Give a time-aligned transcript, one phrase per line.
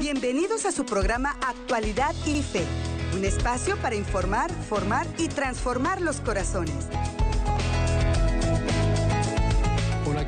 [0.00, 2.64] Bienvenidos a su programa Actualidad y Fe,
[3.14, 6.88] un espacio para informar, formar y transformar los corazones.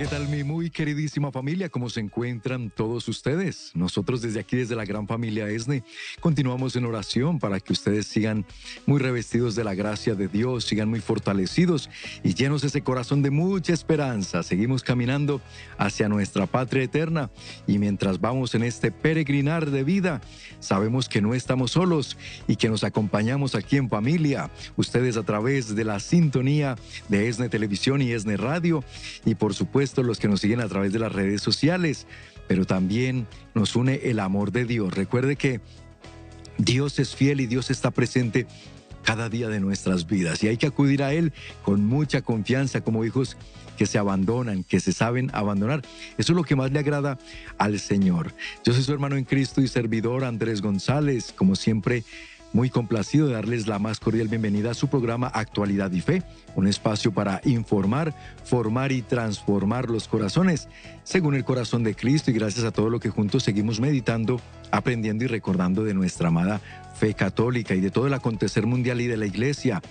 [0.02, 1.68] ¿Qué tal mi muy queridísima familia?
[1.68, 3.70] ¿Cómo se encuentran todos ustedes?
[3.74, 5.84] Nosotros desde aquí, desde la gran familia ESNE,
[6.18, 8.44] continuamos en oración para que ustedes sigan
[8.84, 11.88] muy revestidos de la gracia de Dios, sigan muy fortalecidos
[12.24, 14.42] y llenos ese corazón de mucha esperanza.
[14.42, 15.40] Seguimos caminando
[15.78, 17.30] hacia nuestra patria eterna
[17.68, 20.20] y mientras vamos en este peregrinar de vida,
[20.58, 22.16] sabemos que no estamos solos
[22.48, 24.50] y que nos acompañamos aquí en familia.
[24.74, 26.74] Ustedes a través de la sintonía
[27.08, 28.82] de ESNE Televisión y ESNE Radio
[29.24, 32.06] y por supuesto los que nos siguen a través de las redes sociales,
[32.48, 34.94] pero también nos une el amor de Dios.
[34.94, 35.60] Recuerde que
[36.58, 38.46] Dios es fiel y Dios está presente
[39.04, 41.32] cada día de nuestras vidas y hay que acudir a Él
[41.64, 43.36] con mucha confianza como hijos
[43.76, 45.82] que se abandonan, que se saben abandonar.
[46.18, 47.18] Eso es lo que más le agrada
[47.58, 48.32] al Señor.
[48.64, 52.04] Yo soy su hermano en Cristo y servidor Andrés González, como siempre
[52.52, 56.22] muy complacido de darles la más cordial bienvenida a su programa Actualidad y Fe,
[56.54, 60.68] un espacio para informar, formar y transformar los corazones
[61.04, 65.24] según el corazón de Cristo y gracias a todo lo que juntos seguimos meditando, aprendiendo
[65.24, 66.60] y recordando de nuestra amada
[66.94, 69.82] fe católica y de todo el acontecer mundial y de la iglesia.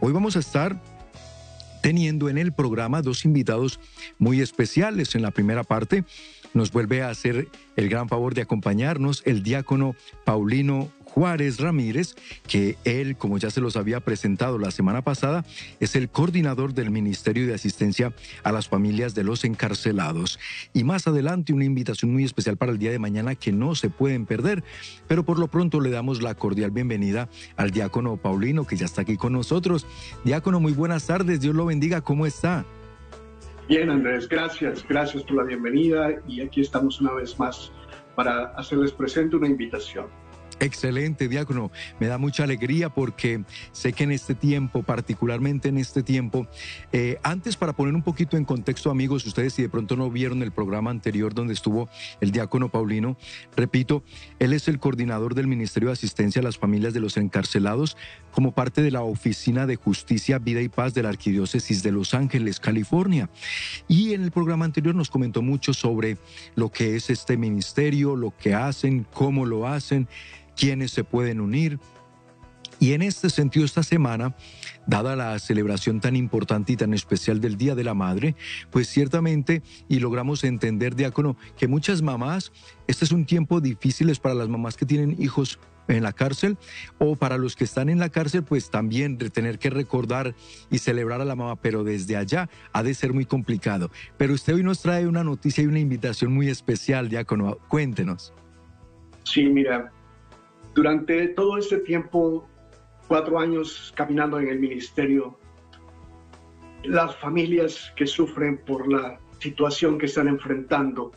[0.00, 0.76] Hoy vamos a estar
[1.80, 3.80] teniendo en el programa dos invitados
[4.18, 5.14] muy especiales.
[5.14, 6.04] En la primera parte
[6.54, 9.94] nos vuelve a hacer el gran favor de acompañarnos el diácono
[10.24, 12.14] Paulino Juárez Ramírez,
[12.46, 15.44] que él, como ya se los había presentado la semana pasada,
[15.80, 18.12] es el coordinador del Ministerio de Asistencia
[18.44, 20.38] a las Familias de los Encarcelados.
[20.72, 23.90] Y más adelante una invitación muy especial para el día de mañana que no se
[23.90, 24.62] pueden perder,
[25.08, 29.02] pero por lo pronto le damos la cordial bienvenida al diácono Paulino, que ya está
[29.02, 29.88] aquí con nosotros.
[30.22, 32.64] Diácono, muy buenas tardes, Dios lo bendiga, ¿cómo está?
[33.68, 37.72] Bien, Andrés, gracias, gracias por la bienvenida y aquí estamos una vez más
[38.14, 40.06] para hacerles presente una invitación.
[40.60, 41.70] Excelente, diácono.
[42.00, 46.48] Me da mucha alegría porque sé que en este tiempo, particularmente en este tiempo,
[46.92, 50.42] eh, antes para poner un poquito en contexto, amigos, ustedes si de pronto no vieron
[50.42, 51.88] el programa anterior donde estuvo
[52.20, 53.16] el diácono Paulino,
[53.56, 54.02] repito,
[54.40, 57.96] él es el coordinador del Ministerio de Asistencia a las Familias de los Encarcelados
[58.32, 62.14] como parte de la Oficina de Justicia, Vida y Paz de la Arquidiócesis de Los
[62.14, 63.30] Ángeles, California.
[63.86, 66.18] Y en el programa anterior nos comentó mucho sobre
[66.56, 70.08] lo que es este ministerio, lo que hacen, cómo lo hacen
[70.58, 71.78] quiénes se pueden unir.
[72.80, 74.36] Y en este sentido, esta semana,
[74.86, 78.36] dada la celebración tan importante y tan especial del Día de la Madre,
[78.70, 82.52] pues ciertamente, y logramos entender, diácono, que muchas mamás,
[82.86, 85.58] este es un tiempo difícil para las mamás que tienen hijos
[85.88, 86.56] en la cárcel
[86.98, 90.34] o para los que están en la cárcel, pues también tener que recordar
[90.70, 93.90] y celebrar a la mamá, pero desde allá ha de ser muy complicado.
[94.18, 97.58] Pero usted hoy nos trae una noticia y una invitación muy especial, diácono.
[97.68, 98.32] Cuéntenos.
[99.24, 99.92] Sí, mira,
[100.78, 102.48] durante todo este tiempo,
[103.08, 105.36] cuatro años caminando en el ministerio,
[106.84, 111.10] las familias que sufren por la situación que están enfrentando,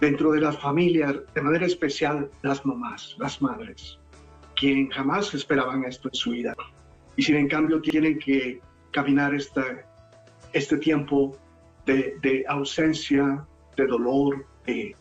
[0.00, 4.00] dentro de las familias, de manera especial las mamás, las madres,
[4.56, 6.56] quien jamás esperaban esto en su vida.
[7.14, 8.60] Y sin en cambio tienen que
[8.90, 11.38] caminar este tiempo
[11.86, 14.96] de, de ausencia, de dolor, de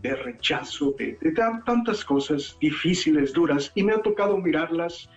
[0.00, 1.18] de, rechazo, de,
[1.64, 5.08] tantas cosas difíciles, duras, y me ha tocado mirarlas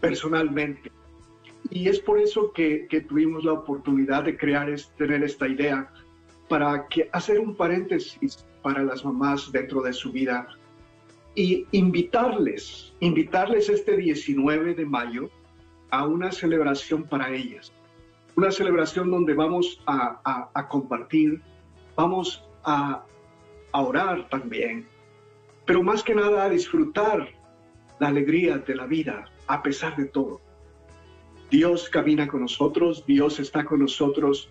[0.00, 0.90] personalmente.
[1.70, 5.90] Y es por eso que, tuvimos la oportunidad de crear, tener esta idea,
[6.48, 10.46] para que, hacer un paréntesis para las mamás dentro de su vida
[11.34, 15.30] y invitarles, invitarles este 19 de mayo
[15.90, 17.72] a una celebración para ellas.
[18.36, 21.40] Una celebración donde vamos a compartir,
[21.96, 23.04] vamos a,
[23.74, 24.86] a orar también,
[25.66, 27.28] pero más que nada a disfrutar
[27.98, 30.40] la alegría de la vida a pesar de todo.
[31.50, 34.48] Dios camina con nosotros, Dios está con nosotros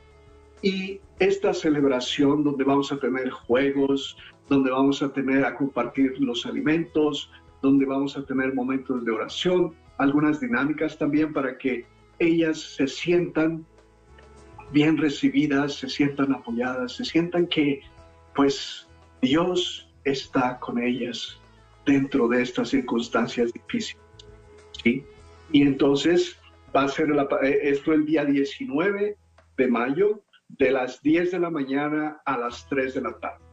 [0.62, 4.18] y esta celebración donde vamos a tener juegos,
[4.50, 7.32] donde vamos a tener a compartir los alimentos,
[7.62, 11.86] donde vamos a tener momentos de oración, algunas dinámicas también para que
[12.20, 13.66] ellas se sientan
[14.74, 17.82] bien recibidas, se sientan apoyadas, se sientan que
[18.36, 18.88] pues
[19.24, 21.40] Dios está con ellas
[21.86, 24.04] dentro de estas circunstancias difíciles.
[24.84, 25.06] ¿sí?
[25.54, 26.38] Y entonces
[26.76, 27.08] va a ser
[27.44, 29.18] eh, esto el día 19
[29.56, 33.46] de mayo, de las 10 de la mañana a las 3 de la tarde.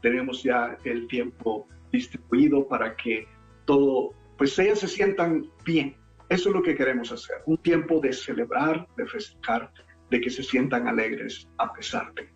[0.00, 3.28] Tenemos ya el tiempo distribuido para que
[3.66, 5.94] todo, pues ellas se sientan bien.
[6.30, 9.70] Eso es lo que queremos hacer, un tiempo de celebrar, de festejar,
[10.08, 12.31] de que se sientan alegres a pesar de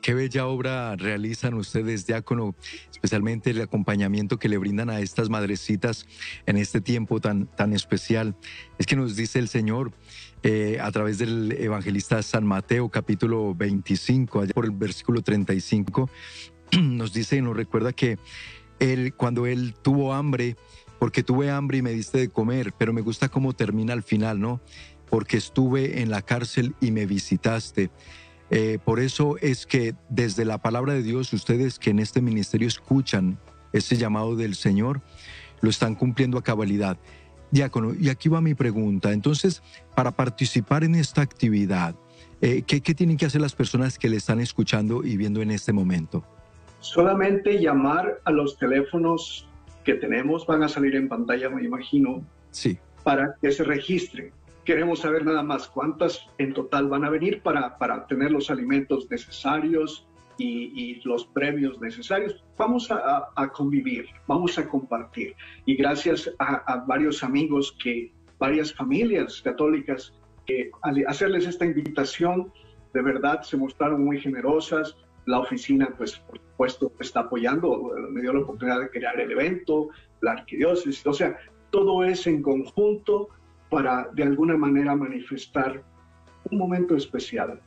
[0.00, 2.54] Qué bella obra realizan ustedes, diácono,
[2.90, 6.06] especialmente el acompañamiento que le brindan a estas madrecitas
[6.46, 8.34] en este tiempo tan, tan especial.
[8.78, 9.92] Es que nos dice el Señor
[10.42, 16.08] eh, a través del evangelista San Mateo, capítulo 25, allá por el versículo 35,
[16.80, 18.18] nos dice y nos recuerda que
[18.78, 20.56] él, cuando él tuvo hambre,
[20.98, 24.40] porque tuve hambre y me diste de comer, pero me gusta cómo termina al final,
[24.40, 24.62] ¿no?
[25.10, 27.90] Porque estuve en la cárcel y me visitaste.
[28.50, 32.66] Eh, por eso es que desde la palabra de Dios, ustedes que en este ministerio
[32.66, 33.38] escuchan
[33.72, 35.00] ese llamado del Señor,
[35.60, 36.98] lo están cumpliendo a cabalidad.
[37.52, 39.12] Diácono, y aquí va mi pregunta.
[39.12, 39.62] Entonces,
[39.94, 41.94] para participar en esta actividad,
[42.40, 45.50] eh, ¿qué, ¿qué tienen que hacer las personas que le están escuchando y viendo en
[45.50, 46.24] este momento?
[46.80, 49.46] Solamente llamar a los teléfonos
[49.84, 52.78] que tenemos, van a salir en pantalla, me imagino, sí.
[53.02, 54.32] para que se registren
[54.70, 59.10] queremos saber nada más cuántas en total van a venir para, para tener los alimentos
[59.10, 60.06] necesarios
[60.38, 62.44] y, los premios necesarios.
[62.56, 65.34] Vamos a, convivir, vamos a compartir.
[65.66, 70.14] Y gracias a, varios amigos que, varias familias católicas,
[70.46, 72.52] que al hacerles esta invitación,
[72.94, 74.96] de verdad se mostraron muy generosas.
[75.26, 79.88] La oficina, pues, por supuesto, está apoyando, me dio la oportunidad de crear el evento,
[80.20, 81.36] la arquidiócesis, o sea,
[81.70, 83.30] todo es en conjunto
[83.70, 85.82] para de alguna manera manifestar
[86.50, 87.60] un momento especial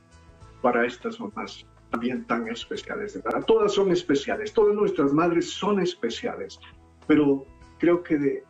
[0.62, 3.20] para estas mamás también tan especiales.
[3.24, 6.58] Para todas son especiales, todas nuestras madres son especiales,
[7.06, 7.46] pero
[7.78, 8.42] creo que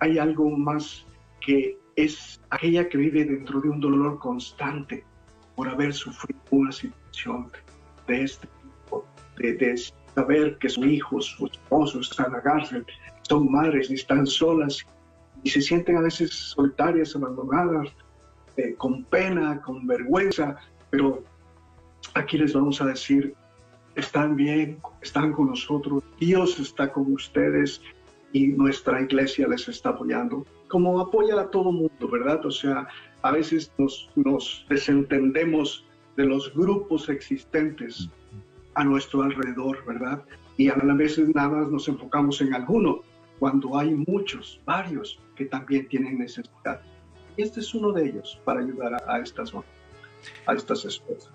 [0.00, 1.06] hay algo más
[1.40, 5.04] que es aquella que vive dentro de un dolor constante
[5.56, 7.50] por haber sufrido una situación
[8.06, 9.06] de este tipo,
[9.38, 9.76] de,
[10.14, 12.84] saber que su hijo, su esposo están la cárcel,
[13.22, 14.84] son madres y están solas
[15.42, 17.88] y se sienten a veces solitarias, abandonadas,
[18.56, 20.56] eh, con pena, con vergüenza,
[20.90, 21.22] pero
[22.14, 23.34] aquí les vamos a decir,
[23.94, 27.80] están bien, están con nosotros, Dios está con ustedes
[28.32, 32.44] y nuestra iglesia les está apoyando, como apoya a todo mundo, ¿verdad?
[32.46, 32.86] O sea,
[33.22, 35.84] a veces nos, nos desentendemos
[36.16, 38.08] de los grupos existentes
[38.74, 40.22] a nuestro alrededor, ¿verdad?
[40.56, 43.00] Y a veces nada más nos enfocamos en alguno,
[43.40, 46.82] cuando hay muchos, varios que también tienen necesidad.
[47.36, 49.52] Y este es uno de ellos para ayudar a, estas,
[50.46, 51.32] a estas esposas.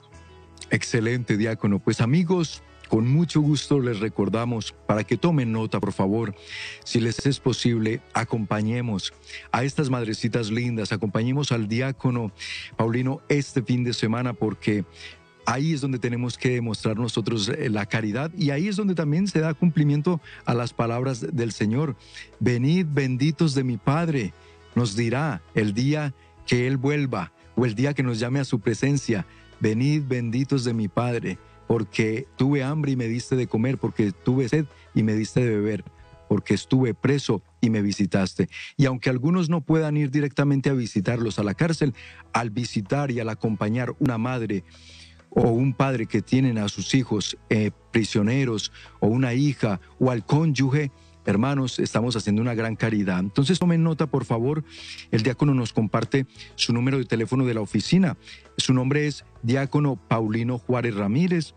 [0.69, 1.79] Excelente, diácono.
[1.79, 6.35] Pues amigos, con mucho gusto les recordamos para que tomen nota, por favor,
[6.83, 9.11] si les es posible, acompañemos
[9.51, 12.31] a estas madrecitas lindas, acompañemos al diácono
[12.77, 14.85] Paulino este fin de semana porque
[15.45, 19.27] Ahí es donde tenemos que demostrar nosotros eh, la caridad y ahí es donde también
[19.27, 21.95] se da cumplimiento a las palabras del Señor.
[22.39, 24.33] Venid benditos de mi Padre,
[24.73, 26.13] nos dirá el día
[26.47, 29.25] que Él vuelva o el día que nos llame a su presencia.
[29.59, 31.37] Venid benditos de mi Padre,
[31.67, 35.55] porque tuve hambre y me diste de comer, porque tuve sed y me diste de
[35.55, 35.83] beber,
[36.27, 38.49] porque estuve preso y me visitaste.
[38.77, 41.93] Y aunque algunos no puedan ir directamente a visitarlos a la cárcel,
[42.33, 44.63] al visitar y al acompañar una madre,
[45.35, 50.25] o un padre que tienen a sus hijos eh, prisioneros o una hija o al
[50.25, 50.91] cónyuge,
[51.25, 53.19] hermanos, estamos haciendo una gran caridad.
[53.19, 54.63] Entonces tomen nota, por favor.
[55.11, 58.17] El diácono nos comparte su número de teléfono de la oficina.
[58.57, 61.53] Su nombre es diácono Paulino Juárez Ramírez.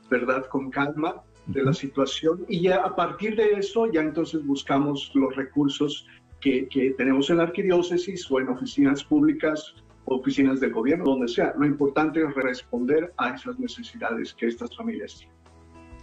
[0.09, 0.45] ¿verdad?
[0.45, 5.35] Con calma de la situación y ya a partir de eso ya entonces buscamos los
[5.35, 6.07] recursos
[6.41, 9.75] que, que tenemos en la arquidiócesis o en oficinas públicas
[10.05, 11.53] oficinas del gobierno, donde sea.
[11.57, 15.25] Lo importante es responder a esas necesidades que estas familias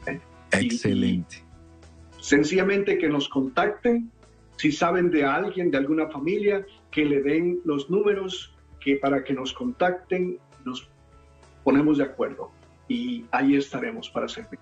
[0.04, 0.22] tienen.
[0.52, 1.44] Excelente.
[2.20, 4.10] sencillamente que nos contacten,
[4.56, 9.32] si saben de alguien, de alguna familia, que le den los números que para que
[9.32, 10.88] nos contacten, nos
[11.64, 12.50] ponemos de acuerdo
[12.86, 14.58] y ahí estaremos para servir.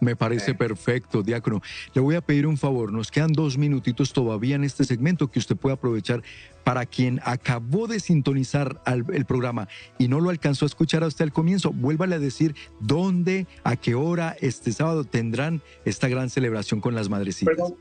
[0.00, 1.60] Me parece perfecto, diácono.
[1.92, 5.38] Le voy a pedir un favor, nos quedan dos minutitos todavía en este segmento que
[5.38, 6.22] usted puede aprovechar
[6.64, 11.32] para quien acabó de sintonizar el programa y no lo alcanzó a escuchar hasta el
[11.32, 16.94] comienzo, vuélvale a decir dónde, a qué hora este sábado tendrán esta gran celebración con
[16.94, 17.54] las madrecitas.
[17.54, 17.76] Perdón,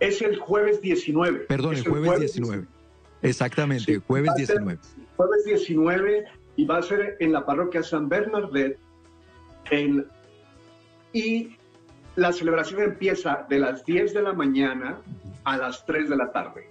[0.00, 1.40] es el jueves 19.
[1.40, 2.66] Perdón, el jueves, 19.
[3.22, 4.78] Exactamente, jueves 19.
[5.16, 6.24] Jueves 19
[6.56, 8.78] y va a ser en la parroquia San Bernardet
[9.70, 10.06] en
[11.14, 11.56] y
[12.16, 14.98] la celebración empieza de las 10 de la mañana
[15.44, 16.68] a las 3 de la tarde.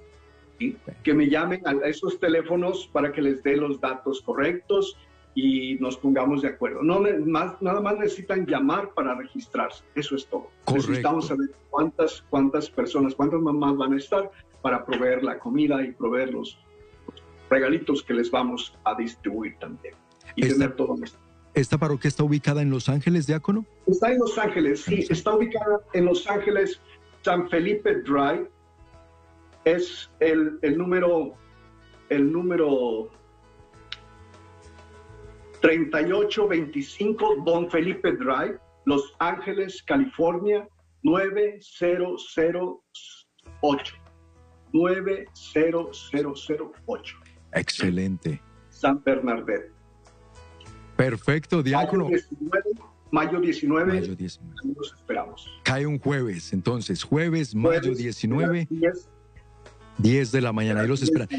[1.03, 4.95] Que me llamen a esos teléfonos para que les dé los datos correctos
[5.33, 6.83] y nos pongamos de acuerdo.
[6.83, 9.83] No, más, nada más necesitan llamar para registrarse.
[9.95, 10.49] Eso es todo.
[10.71, 14.29] Necesitamos saber cuántas, cuántas personas, cuántas mamás van a estar
[14.61, 16.57] para proveer la comida y proveer los,
[17.49, 19.95] regalitos que les vamos a distribuir también.
[20.35, 21.22] Y tener todo esto.
[21.53, 23.65] ¿Esta parroquia está ubicada en Los Ángeles, Diácono?
[23.85, 26.79] Está en Los Ángeles, sí, está ubicada en Los Ángeles,
[27.21, 28.49] San Felipe Drive.
[29.65, 31.33] Es el, el número,
[32.09, 33.09] el número
[35.61, 40.67] 3825 Don Felipe Drive, Los Ángeles, California,
[41.03, 43.93] 9008.
[44.73, 47.15] 90008.
[47.53, 48.41] Excelente.
[48.69, 49.71] San Bernardet.
[50.95, 52.09] Perfecto, diácono.
[53.11, 54.73] Mayo 19, mayo 19.
[54.75, 55.47] Nos esperamos.
[55.63, 58.67] Cae un jueves, entonces, jueves, mayo 19.
[59.99, 61.29] 10, de la mañana, y los esperan.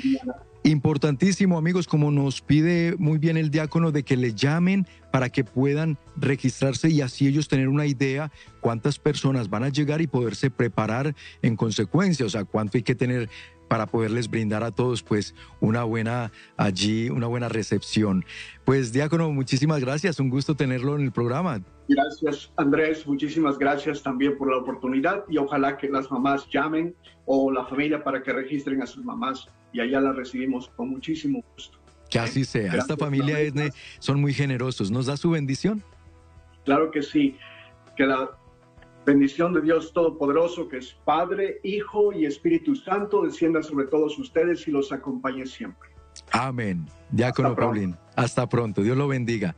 [0.63, 5.45] Importantísimo, amigos, como nos pide muy bien el diácono, de que le llamen para que
[5.45, 10.51] puedan registrarse y así ellos tener una idea cuántas personas van a llegar y poderse
[10.51, 13.29] preparar en consecuencia, o sea, cuánto hay que tener
[13.69, 18.25] para poderles brindar a todos pues una buena allí, una buena recepción.
[18.65, 21.61] Pues diácono, muchísimas gracias, un gusto tenerlo en el programa.
[21.89, 26.95] Gracias Andrés, muchísimas gracias también por la oportunidad y ojalá que las mamás llamen
[27.27, 31.45] o la familia para que registren a sus mamás y allá las recibimos con muchísimo
[31.55, 31.79] gusto.
[32.11, 32.75] Que así sea.
[32.75, 34.91] Esta familia Esne son muy generosos.
[34.91, 35.83] ¿Nos da su bendición?
[36.65, 37.37] Claro que sí.
[37.97, 38.31] Que la
[39.05, 44.67] bendición de Dios Todopoderoso, que es Padre, Hijo y Espíritu Santo, descienda sobre todos ustedes
[44.67, 45.91] y los acompañe siempre.
[46.33, 46.87] Amén.
[47.11, 47.97] Diácono Paulín.
[48.17, 48.83] Hasta pronto.
[48.83, 49.55] Dios lo bendiga.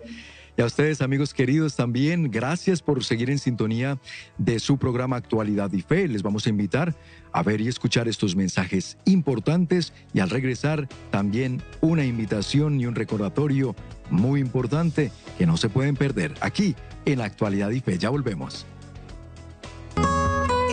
[0.58, 3.98] Y a ustedes, amigos queridos, también gracias por seguir en sintonía
[4.38, 6.08] de su programa Actualidad y Fe.
[6.08, 6.94] Les vamos a invitar
[7.32, 12.94] a ver y escuchar estos mensajes importantes y al regresar también una invitación y un
[12.94, 13.76] recordatorio
[14.08, 16.74] muy importante que no se pueden perder aquí
[17.04, 17.98] en Actualidad y Fe.
[17.98, 18.66] Ya volvemos.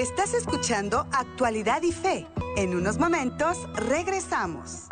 [0.03, 2.27] Estás escuchando Actualidad y Fe.
[2.57, 4.87] En unos momentos regresamos.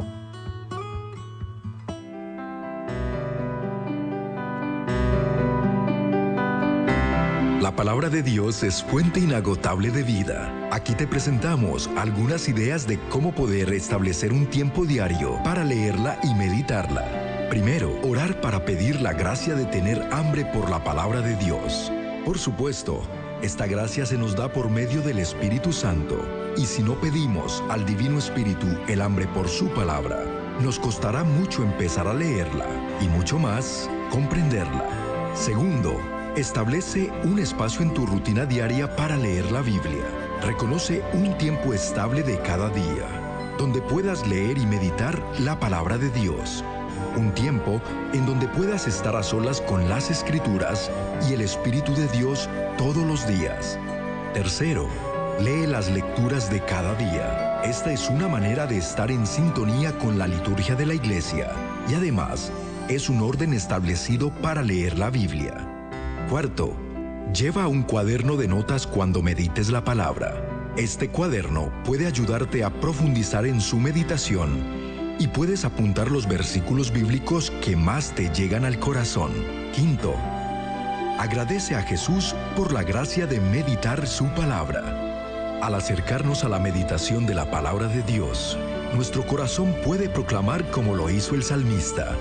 [7.59, 10.69] La palabra de Dios es fuente inagotable de vida.
[10.71, 16.33] Aquí te presentamos algunas ideas de cómo poder establecer un tiempo diario para leerla y
[16.35, 17.49] meditarla.
[17.49, 21.91] Primero, orar para pedir la gracia de tener hambre por la palabra de Dios.
[22.23, 23.01] Por supuesto,
[23.41, 26.17] esta gracia se nos da por medio del Espíritu Santo.
[26.57, 30.23] Y si no pedimos al Divino Espíritu el hambre por su palabra,
[30.61, 32.67] nos costará mucho empezar a leerla
[33.01, 34.85] y mucho más comprenderla.
[35.33, 35.99] Segundo,
[36.35, 40.05] Establece un espacio en tu rutina diaria para leer la Biblia.
[40.41, 46.09] Reconoce un tiempo estable de cada día, donde puedas leer y meditar la palabra de
[46.09, 46.63] Dios.
[47.15, 47.81] Un tiempo
[48.13, 50.89] en donde puedas estar a solas con las escrituras
[51.29, 53.77] y el Espíritu de Dios todos los días.
[54.33, 54.87] Tercero,
[55.41, 57.61] lee las lecturas de cada día.
[57.63, 61.51] Esta es una manera de estar en sintonía con la liturgia de la iglesia
[61.89, 62.51] y además
[62.89, 65.55] es un orden establecido para leer la Biblia.
[66.29, 66.75] Cuarto,
[67.33, 70.71] lleva un cuaderno de notas cuando medites la palabra.
[70.77, 74.80] Este cuaderno puede ayudarte a profundizar en su meditación
[75.21, 79.31] y puedes apuntar los versículos bíblicos que más te llegan al corazón.
[79.73, 80.15] Quinto,
[81.19, 85.59] agradece a Jesús por la gracia de meditar su palabra.
[85.61, 88.57] Al acercarnos a la meditación de la palabra de Dios,
[88.95, 92.17] nuestro corazón puede proclamar como lo hizo el salmista,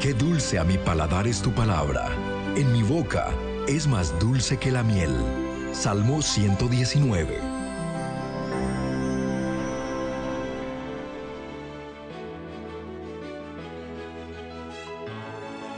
[0.00, 2.10] Qué dulce a mi paladar es tu palabra
[2.56, 3.30] en mi boca
[3.68, 5.14] es más dulce que la miel.
[5.72, 7.49] Salmo 119.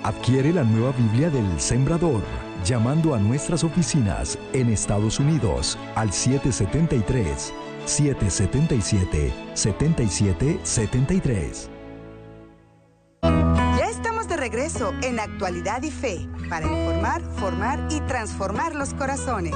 [0.05, 2.23] Adquiere la nueva Biblia del Sembrador
[2.65, 7.55] llamando a nuestras oficinas en Estados Unidos al 773
[7.85, 11.71] 777 7773.
[13.23, 19.55] Ya estamos de regreso en Actualidad y Fe para informar, formar y transformar los corazones.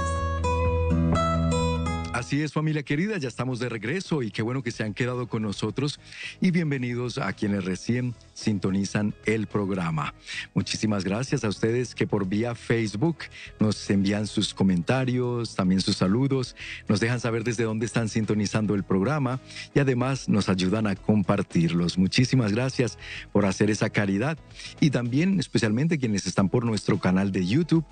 [2.16, 5.28] Así es, familia querida, ya estamos de regreso y qué bueno que se han quedado
[5.28, 6.00] con nosotros
[6.40, 10.14] y bienvenidos a quienes recién sintonizan el programa.
[10.54, 13.18] Muchísimas gracias a ustedes que por vía Facebook
[13.60, 16.56] nos envían sus comentarios, también sus saludos,
[16.88, 19.38] nos dejan saber desde dónde están sintonizando el programa
[19.74, 21.98] y además nos ayudan a compartirlos.
[21.98, 22.96] Muchísimas gracias
[23.30, 24.38] por hacer esa caridad
[24.80, 27.84] y también especialmente quienes están por nuestro canal de YouTube,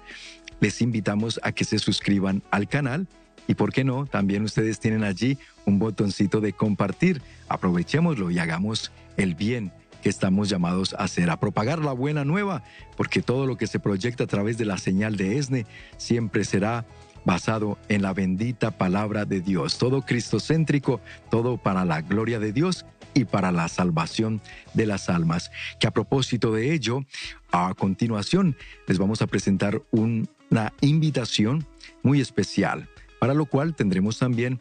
[0.60, 3.06] les invitamos a que se suscriban al canal
[3.46, 7.22] y por qué no, también ustedes tienen allí un botoncito de compartir.
[7.48, 9.72] Aprovechémoslo y hagamos el bien
[10.02, 12.62] que estamos llamados a hacer, a propagar la buena nueva,
[12.96, 16.84] porque todo lo que se proyecta a través de la señal de ESNE siempre será
[17.24, 22.84] basado en la bendita palabra de Dios, todo cristocéntrico, todo para la gloria de Dios
[23.14, 24.42] y para la salvación
[24.74, 25.50] de las almas.
[25.80, 27.06] Que a propósito de ello,
[27.50, 31.66] a continuación les vamos a presentar una invitación
[32.02, 32.90] muy especial
[33.24, 34.58] para lo cual tendremos también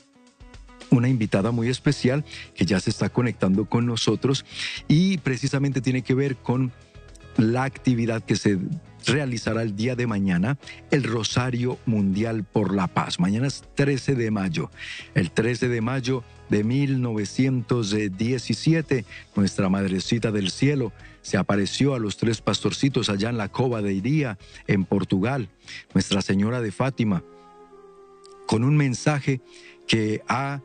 [0.90, 2.24] una invitada muy especial
[2.56, 4.46] que ya se está conectando con nosotros
[4.88, 6.72] y precisamente tiene que ver con
[7.36, 8.58] la actividad que se
[9.06, 10.58] realizará el día de mañana,
[10.92, 13.20] el Rosario Mundial por la Paz.
[13.20, 14.72] Mañana es 13 de mayo.
[15.14, 19.04] El 13 de mayo de 1917,
[19.36, 23.94] nuestra Madrecita del Cielo se apareció a los tres pastorcitos allá en la Cova de
[23.94, 25.50] Iría, en Portugal.
[25.94, 27.24] Nuestra Señora de Fátima
[28.48, 29.42] con un mensaje
[29.88, 30.62] que ha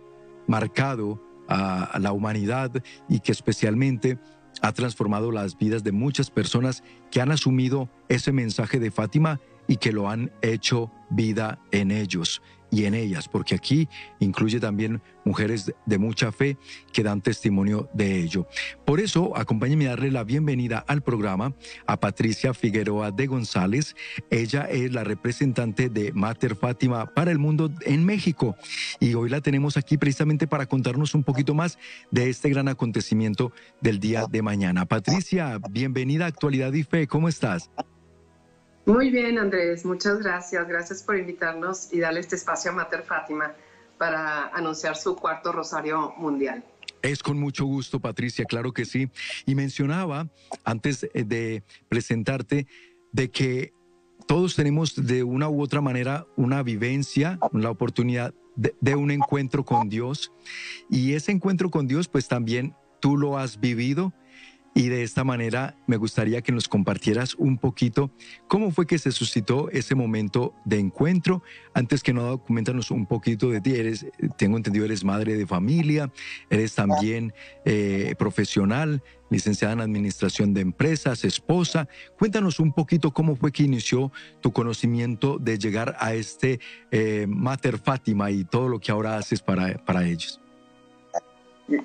[0.47, 2.71] marcado a la humanidad
[3.09, 4.19] y que especialmente
[4.61, 9.77] ha transformado las vidas de muchas personas que han asumido ese mensaje de Fátima y
[9.77, 13.89] que lo han hecho vida en ellos y en ellas, porque aquí
[14.21, 16.57] incluye también mujeres de mucha fe
[16.93, 18.47] que dan testimonio de ello.
[18.85, 21.55] Por eso, acompáñenme a darle la bienvenida al programa
[21.87, 23.95] a Patricia Figueroa de González.
[24.31, 28.57] Ella es la representante de Mater Fátima para el mundo en México
[29.01, 31.79] y hoy la tenemos aquí precisamente para contarnos un poquito más
[32.11, 34.87] de este gran acontecimiento del día de mañana.
[34.87, 37.71] Patricia, bienvenida a Actualidad y Fe, ¿cómo estás?
[38.88, 40.66] Muy bien, Andrés, muchas gracias.
[40.66, 43.53] Gracias por invitarnos y darle este espacio a Mater Fátima
[43.98, 46.64] para anunciar su cuarto Rosario Mundial.
[47.03, 49.11] Es con mucho gusto, Patricia, claro que sí.
[49.44, 50.31] Y mencionaba,
[50.64, 52.66] antes de presentarte,
[53.12, 53.74] de que
[54.27, 59.66] todos tenemos de una u otra manera una vivencia, la oportunidad de, de, un encuentro
[59.66, 60.33] con Dios.
[60.88, 64.14] Y ese encuentro con Dios, pues también tú lo has vivido
[64.79, 68.12] y de esta manera me gustaría que nos compartieras un poquito
[68.47, 71.43] cómo fue que se suscitó ese momento de encuentro.
[71.75, 73.75] Antes que nada, coméntanos un poquito de ti.
[73.75, 76.12] Eres, tengo entendido, eres madre de familia,
[76.49, 81.88] eres también eh, profesional, licenciada en administración de empresas, esposa.
[82.17, 86.61] Cuéntanos un poquito cómo fue que inició tu conocimiento de llegar a este
[86.93, 90.41] eh, Mater Fátima y todo lo que ahora haces para, para ellos.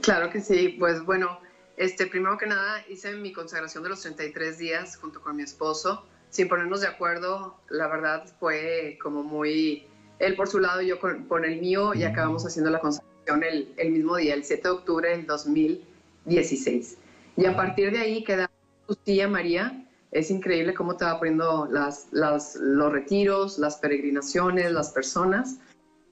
[0.03, 1.39] Claro que sí, pues bueno.
[1.77, 6.05] Este, primero que nada, hice mi consagración de los 33 días junto con mi esposo,
[6.29, 7.57] sin ponernos de acuerdo.
[7.69, 9.87] La verdad fue como muy
[10.19, 13.73] él por su lado y yo por el mío y acabamos haciendo la consagración el,
[13.77, 16.97] el, mismo día, el 7 de octubre del 2016.
[17.37, 18.49] Y a partir de ahí queda
[18.87, 19.79] tu tía María.
[20.11, 25.57] Es increíble cómo te va poniendo las, las, los retiros, las peregrinaciones, las personas.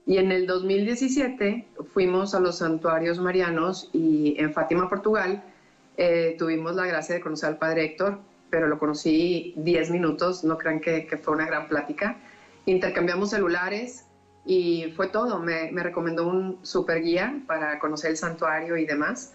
[0.07, 5.43] Y en el 2017 fuimos a los santuarios marianos y en Fátima, Portugal,
[6.03, 8.17] eh, tuvimos la gracia de conocer al padre Héctor,
[8.49, 12.17] pero lo conocí 10 minutos, no crean que, fue una gran plática.
[12.65, 14.07] Intercambiamos celulares
[14.43, 15.37] y fue todo.
[15.37, 19.33] Me, me, recomendó un super guía para conocer el santuario y demás.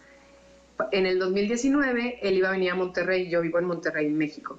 [0.90, 4.58] En el 2019 él iba a venir a Monterrey, yo vivo en Monterrey, México.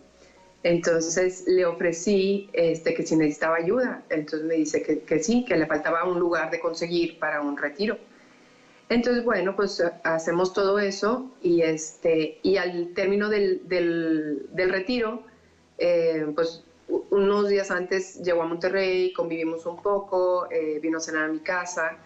[0.64, 4.02] Entonces le ofrecí este, que si necesitaba ayuda.
[4.10, 7.98] Entonces me dice que sí, que le faltaba un lugar de conseguir para un retiro.
[8.90, 15.24] Entonces, bueno, pues eh, hacemos todo eso y, este, y al término del, del, retiro,
[15.78, 16.64] eh, pues
[17.10, 21.40] unos días antes llegó a Monterrey, convivimos un poco, eh, vino a cenar a mi
[21.40, 21.98] casa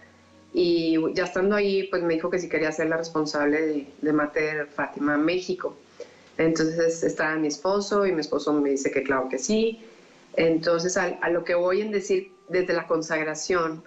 [0.52, 4.12] y ya estando ahí, pues me dijo que si quería ser la responsable de, de
[4.12, 5.76] Mater Fátima México.
[6.36, 9.78] Entonces estaba mi esposo y mi esposo me dice que claro que sí.
[10.34, 13.82] Entonces a, a lo que voy en decir desde la consagración,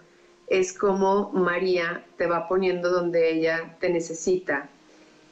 [0.47, 4.69] es como María te va poniendo donde ella te necesita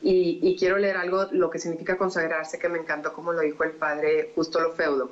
[0.02, 3.72] Y, quiero leer algo, lo que significa consagrarse, que me encantó como lo dijo el
[3.72, 5.12] padre Justo Lo Feudo.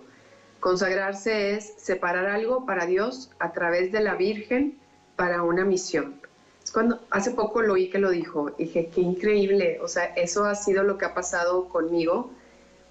[0.60, 4.78] Consagrarse es separar algo para Dios a través de la Virgen
[5.16, 6.20] para una misión.
[6.62, 10.44] Es cuando hace poco lo oí que lo dijo, dije, qué increíble, o sea, eso
[10.46, 12.30] ha sido lo que ha pasado conmigo,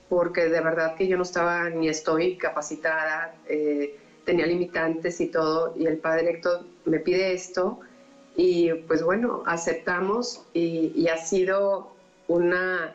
[0.08, 3.94] porque de verdad que yo no estaba ni estoy capacitada, eh,
[4.24, 7.80] tenía limitantes y todo, y el padre Héctor me pide esto,
[8.36, 11.92] y pues bueno, aceptamos y, ha sido
[12.28, 12.94] una,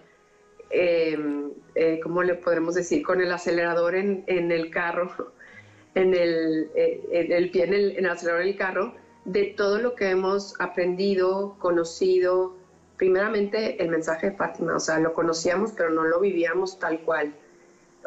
[0.69, 3.03] em, eh, ¿cómo le podremos decir?
[3.03, 5.11] Con el acelerador en, el carro,
[5.95, 8.93] en el, eh, en el pie en el, acelerador del carro,
[9.25, 12.55] de todo lo que hemos aprendido, conocido,
[12.97, 17.33] primeramente el mensaje de Fátima, o sea, lo conocíamos pero no lo vivíamos tal cual.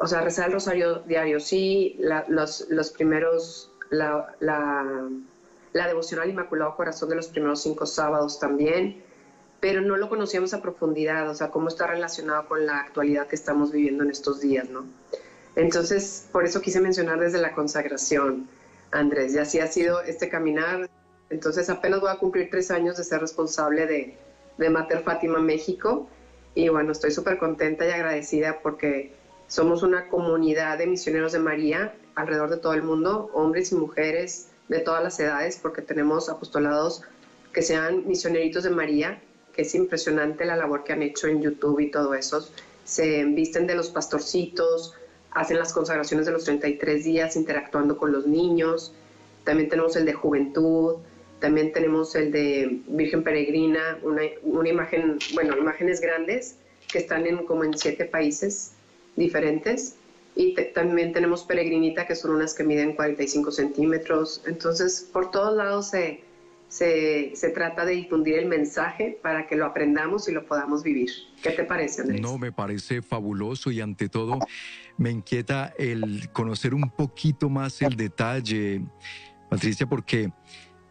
[0.00, 1.96] O sea, rezar el rosario diario, sí,
[2.28, 4.34] los, los primeros, la
[5.72, 9.02] la devoción al Inmaculado Corazón de los primeros cinco sábados también,
[9.60, 13.36] pero no lo conocíamos a profundidad, o sea, cómo está relacionado con la actualidad que
[13.36, 14.84] estamos viviendo en estos días, ¿no?
[15.56, 18.48] Entonces, por eso quise mencionar desde la consagración,
[18.92, 20.88] Andrés, y así ha sido este caminar.
[21.30, 24.16] Entonces, apenas voy a cumplir tres años de ser responsable de,
[24.56, 26.08] de Mater Fátima México,
[26.54, 29.12] y bueno, estoy súper contenta y agradecida porque
[29.46, 34.47] somos una comunidad de misioneros de María alrededor de todo el mundo, hombres y mujeres,
[34.68, 37.02] de todas las edades, porque tenemos apostolados
[37.52, 39.20] que sean misioneritos de María,
[39.52, 42.46] que es impresionante la labor que han hecho en YouTube y todo eso.
[42.84, 44.94] Se visten de los pastorcitos,
[45.30, 48.92] hacen las consagraciones de los 33 días interactuando con los niños.
[49.44, 50.96] También tenemos el de juventud,
[51.40, 56.56] también tenemos el de Virgen Peregrina, una, una imagen, bueno, imágenes grandes
[56.90, 58.72] que están en como en siete países
[59.16, 59.96] diferentes
[60.38, 64.40] y también tenemos peregrinita, que son unas que miden 45 centímetros.
[64.46, 66.22] Entonces, por todos lados se,
[66.68, 71.10] se, se, trata de difundir el mensaje para que lo aprendamos y lo podamos vivir.
[71.42, 72.20] ¿Qué te parece, Andrés?
[72.20, 74.38] No, me parece fabuloso y ante todo
[74.96, 78.82] me inquieta el conocer un poquito más el detalle,
[79.50, 80.30] Patricia, porque,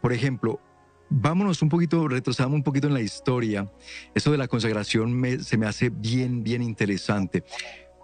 [0.02, 0.60] por ejemplo,
[1.08, 3.66] vámonos un poquito, retrocedamos un poquito en la historia.
[4.14, 7.44] Eso de la consagración se me hace bien, bien interesante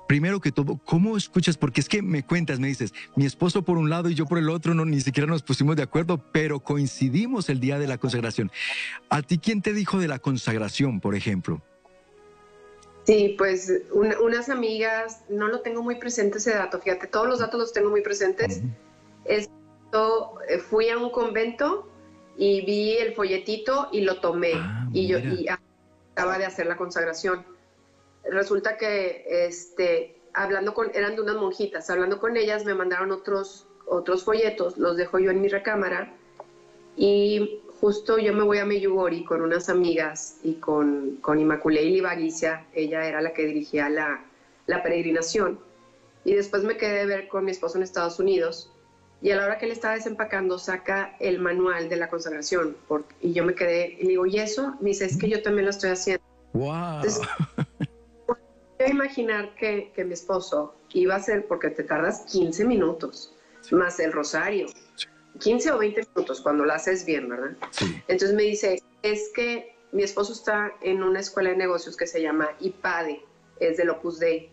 [0.07, 1.57] primero que todo, ¿cómo escuchas?
[1.57, 4.39] Porque es que me cuentas, me dices, mi esposo por un lado y yo por
[4.39, 7.99] el otro, no, ni siquiera nos pusimos de acuerdo, pero coincidimos el día de la
[7.99, 8.51] consagración.
[9.09, 11.63] ¿A ti quién te dijo de la consagración, por ejemplo?
[13.05, 17.61] Sí, pues unas amigas, no lo tengo muy presente ese dato, fíjate, todos los datos
[17.61, 18.63] los tengo muy presentes.
[19.27, 21.91] Esto, eh, fui a un convento
[22.37, 26.77] y vi el folletito y lo tomé ah, y yo y acaba de hacer la
[26.77, 27.45] consagración
[28.31, 33.67] resulta que este, hablando con, eran de unas monjitas, hablando con ellas me mandaron otros,
[33.87, 36.13] otros folletos, los dejo yo en mi recámara
[36.97, 41.45] y justo yo me voy a Meyugori con unas amigas y con, con y
[41.91, 44.25] Libaguicia, ella era la que dirigía la,
[44.67, 45.59] la peregrinación
[46.25, 48.71] y después me quedé de ver con mi esposo en Estados Unidos
[49.21, 52.77] y a la hora que él estaba desempacando saca el manual de la consagración
[53.21, 54.75] y yo me quedé y le digo, ¿y eso?
[54.81, 56.23] Me dice, es que yo también lo estoy haciendo.
[56.53, 57.03] ¡Wow!
[58.89, 63.35] Imaginar que, que, mi esposo iba a hacer, porque te tardas 15 minutos,
[63.71, 64.67] más el rosario,
[65.41, 67.57] 15 o 20 minutos cuando lo haces bien, ¿verdad?
[68.09, 72.21] Entonces me dice, es que mi esposo está en una escuela de negocios que se
[72.21, 73.25] llama IPADE,
[73.61, 74.51] es del Opus Dei.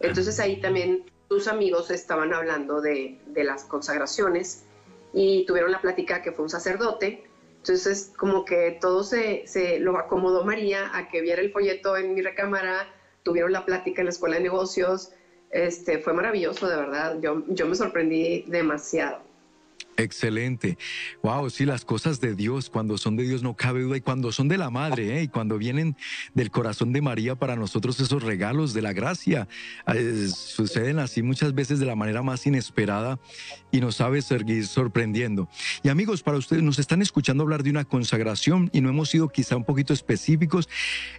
[0.00, 4.64] Entonces ahí también tus amigos estaban hablando de, de las consagraciones
[5.12, 7.24] y tuvieron la plática que fue un sacerdote.
[7.58, 12.14] Entonces como que todo se, se lo acomodó María a que viera el folleto en
[12.14, 12.88] mi recámara,
[13.28, 15.10] tuvieron la plática en la escuela de negocios.
[15.50, 17.18] Este, fue maravilloso, de verdad.
[17.20, 19.27] Yo, yo me sorprendí demasiado.
[19.98, 20.78] Excelente.
[21.24, 24.30] Wow, sí, las cosas de Dios, cuando son de Dios no cabe duda, y cuando
[24.30, 25.22] son de la Madre, ¿eh?
[25.24, 25.96] y cuando vienen
[26.34, 29.48] del corazón de María para nosotros esos regalos de la gracia,
[29.92, 33.18] eh, suceden así muchas veces de la manera más inesperada
[33.72, 35.48] y nos sabe seguir sorprendiendo.
[35.82, 39.28] Y amigos, para ustedes, nos están escuchando hablar de una consagración y no hemos sido
[39.30, 40.68] quizá un poquito específicos.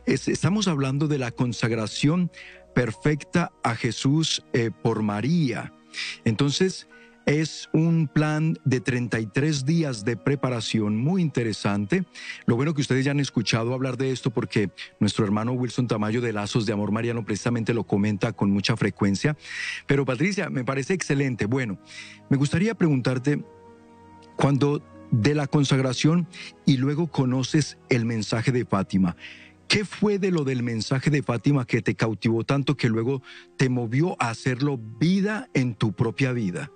[0.05, 2.31] estamos hablando de la consagración
[2.73, 5.73] perfecta a Jesús eh, por María.
[6.23, 6.87] Entonces,
[7.29, 12.03] es un plan de 33 días de preparación muy interesante.
[12.47, 16.21] Lo bueno que ustedes ya han escuchado hablar de esto porque nuestro hermano Wilson Tamayo
[16.21, 19.37] de Lazos de Amor Mariano precisamente lo comenta con mucha frecuencia.
[19.85, 21.45] Pero Patricia, me parece excelente.
[21.45, 21.77] Bueno,
[22.29, 23.45] me gustaría preguntarte,
[24.35, 26.27] cuando de la consagración
[26.65, 29.15] y luego conoces el mensaje de Fátima,
[29.67, 33.21] ¿Qué fue de lo del mensaje de Fátima que te cautivó tanto que luego
[33.55, 36.71] te movió a hacerlo vida en tu propia vida?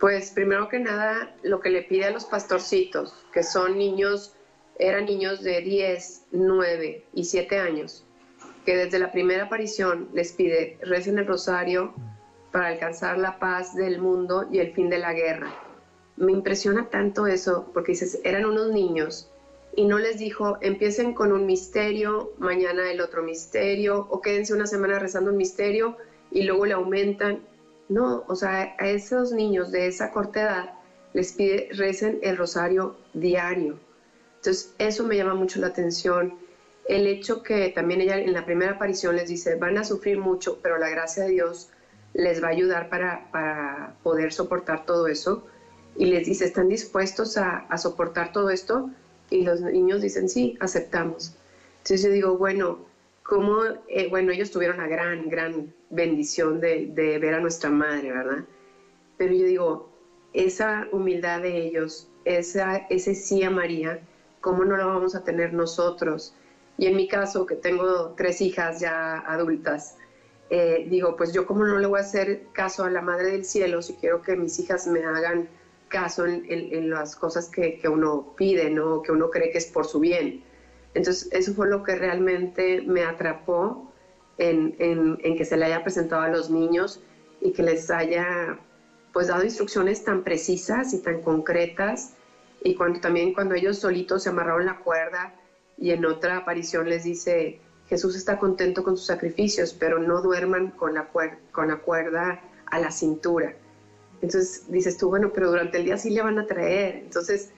[0.00, 4.34] Pues primero que nada, lo que le pide a los pastorcitos, que son niños
[4.78, 8.06] eran niños de 10, 9 y 7 años,
[8.64, 11.92] que desde la primera aparición les pide recen el rosario
[12.50, 15.52] para alcanzar la paz del mundo y el fin de la guerra.
[16.16, 19.30] Me impresiona tanto eso, porque dices, eran unos niños
[19.76, 24.66] y no les dijo, empiecen con un misterio, mañana el otro misterio, o quédense una
[24.66, 25.98] semana rezando un misterio
[26.30, 27.42] y luego le aumentan.
[27.90, 30.70] No, o sea, a esos niños de esa corta edad
[31.12, 33.78] les pide recen el rosario diario.
[34.36, 36.32] Entonces, eso me llama mucho la atención.
[36.86, 40.58] El hecho que también ella en la primera aparición les dice, van a sufrir mucho,
[40.62, 41.68] pero la gracia de Dios
[42.14, 45.42] les va a ayudar para, para poder soportar todo eso.
[45.96, 48.88] Y les dice, ¿están dispuestos a, a soportar todo esto?
[49.30, 51.32] Y los niños dicen, sí, aceptamos.
[51.78, 52.78] Entonces yo digo, bueno,
[53.30, 58.44] ¿cómo, eh, bueno, ellos tuvieron la gran, gran bendición de, ver a nuestra madre, ¿verdad?
[59.18, 59.88] Pero yo digo,
[60.32, 64.00] esa humildad de ellos, esa, ese sí a María,
[64.40, 66.34] ¿cómo no lo vamos a tener nosotros?
[66.76, 69.96] Y en mi caso, que tengo tres hijas ya adultas,
[70.50, 73.44] eh, digo, pues yo cómo no le voy a hacer caso a la Madre del
[73.44, 75.48] Cielo si quiero que mis hijas me hagan
[75.86, 79.02] caso en, las cosas que, uno pide, ¿no?
[79.02, 80.42] que uno cree que es por su bien.
[80.94, 83.92] Entonces, eso fue lo que realmente me atrapó
[84.38, 84.72] en,
[85.36, 87.00] que se le haya presentado a los niños
[87.40, 88.58] y que les haya
[89.12, 92.14] pues dado instrucciones tan precisas y tan concretas
[92.62, 95.34] y cuando también cuando ellos solitos se amarraron la cuerda
[95.76, 100.70] y en otra aparición les dice Jesús está contento con sus sacrificios pero no duerman
[100.70, 101.08] con la,
[101.52, 103.54] con la cuerda a la cintura
[104.22, 106.96] entonces dices tú, bueno, pero durante el día sí le van a traer.
[106.96, 107.50] Entonces,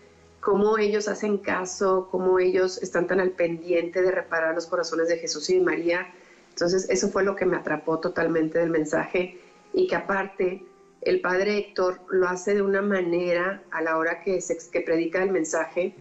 [0.43, 5.17] cómo ellos hacen caso, cómo ellos están tan al pendiente de reparar los corazones de
[5.17, 6.07] Jesús y de María.
[6.51, 9.39] Entonces, eso fue lo que me atrapó totalmente del mensaje
[9.73, 10.61] y que aparte
[11.01, 15.23] el padre Héctor lo hace de una manera a la hora que, se, que predica
[15.23, 15.95] el mensaje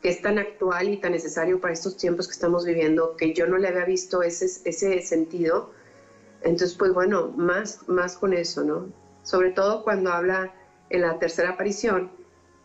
[0.00, 3.46] que es tan actual y tan necesario para estos tiempos que estamos viviendo que yo
[3.46, 5.70] no le había visto ese, ese sentido.
[6.42, 8.88] Entonces, pues bueno, más, más con eso, ¿no?
[9.22, 10.52] sobre todo cuando habla
[10.88, 12.10] en la tercera aparición,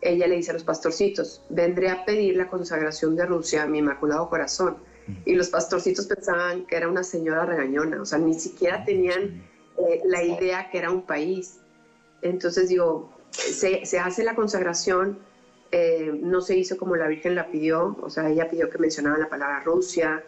[0.00, 3.78] ella le dice a los pastorcitos, vendré a pedir la consagración de Rusia a mi
[3.78, 4.76] Inmaculado Corazón.
[5.24, 9.44] Y los pastorcitos pensaban que era una señora regañona, o sea, ni siquiera tenían
[9.78, 11.60] eh, la idea que era un país.
[12.22, 15.20] Entonces digo, se, hace la consagración,
[15.70, 19.16] eh, no se hizo como la Virgen la pidió, o sea, ella pidió que mencionara
[19.16, 20.24] la palabra Rusia,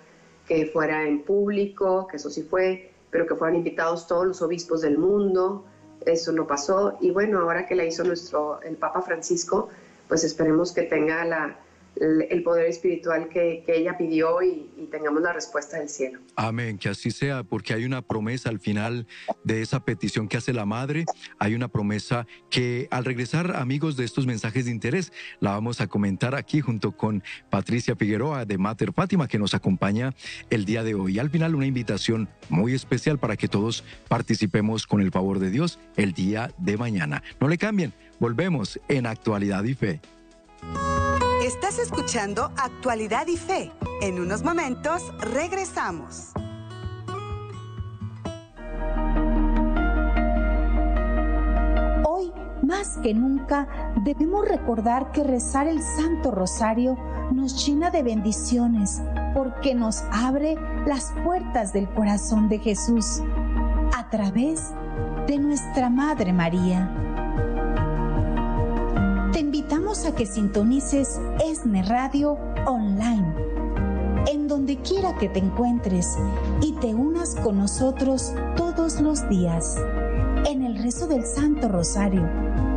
[0.47, 4.81] que fuera en público, que eso sí fue, pero que fueran invitados todos los obispos
[4.83, 5.65] del mundo,
[6.05, 6.97] eso no pasó.
[7.01, 9.69] Y bueno, ahora que la hizo nuestro, el Papa Francisco,
[10.09, 11.57] pues esperemos que tenga la,
[12.01, 16.21] el poder espiritual que, ella pidió y, tengamos la respuesta del cielo.
[16.35, 19.07] Amén, que así sea, porque hay una promesa al final
[19.45, 21.05] de esa petición que hace la madre,
[21.39, 25.87] hay una promesa que al regresar amigos de estos mensajes de interés, la vamos a
[25.87, 30.15] comentar aquí junto con Patricia Figueroa de Mater Fátima, que nos acompaña
[30.49, 31.19] el día de hoy.
[31.19, 35.79] Al final una invitación muy especial para que todos participemos con el favor de Dios
[35.97, 37.23] el día de mañana.
[37.41, 40.01] No le cambien, volvemos en actualidad y fe.
[41.44, 43.70] Estás escuchando Actualidad y Fe.
[44.03, 46.33] En unos momentos regresamos.
[52.05, 56.98] Hoy, más que nunca, debemos recordar que rezar el Santo Rosario
[57.33, 59.01] nos llena de bendiciones
[59.33, 63.22] porque nos abre las puertas del corazón de Jesús
[63.96, 64.72] a través
[65.29, 66.90] de nuestra Madre María
[69.38, 73.37] te invitamos a que sintonices ESNE Radio online,
[74.27, 76.18] en donde quiera que te encuentres
[76.61, 79.77] y te unas con nosotros todos los días
[80.44, 82.29] en el rezo del Santo Rosario.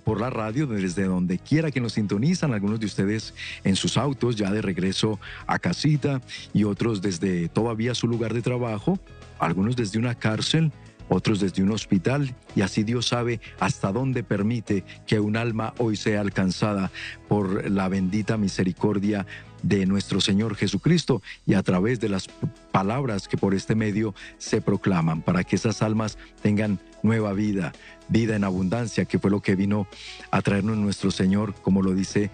[0.04, 2.56] por la radio, desde donde quiera que nos sintonizan.
[2.56, 6.22] Algunos de ustedes en sus autos ya de regreso a casita
[6.54, 8.98] y otros desde todavía su lugar de trabajo,
[9.38, 10.72] algunos desde una cárcel
[11.10, 15.96] otros desde un hospital, y así Dios sabe hasta dónde permite que un alma hoy
[15.96, 16.92] sea alcanzada
[17.28, 19.26] por la bendita misericordia
[19.64, 22.28] de nuestro Señor Jesucristo y a través de las
[22.72, 27.74] palabras que por este medio se proclaman, para que esas almas tengan nueva vida,
[28.08, 29.88] vida en abundancia, que fue lo que vino
[30.32, 32.30] a traernos nuestro Señor, como lo dice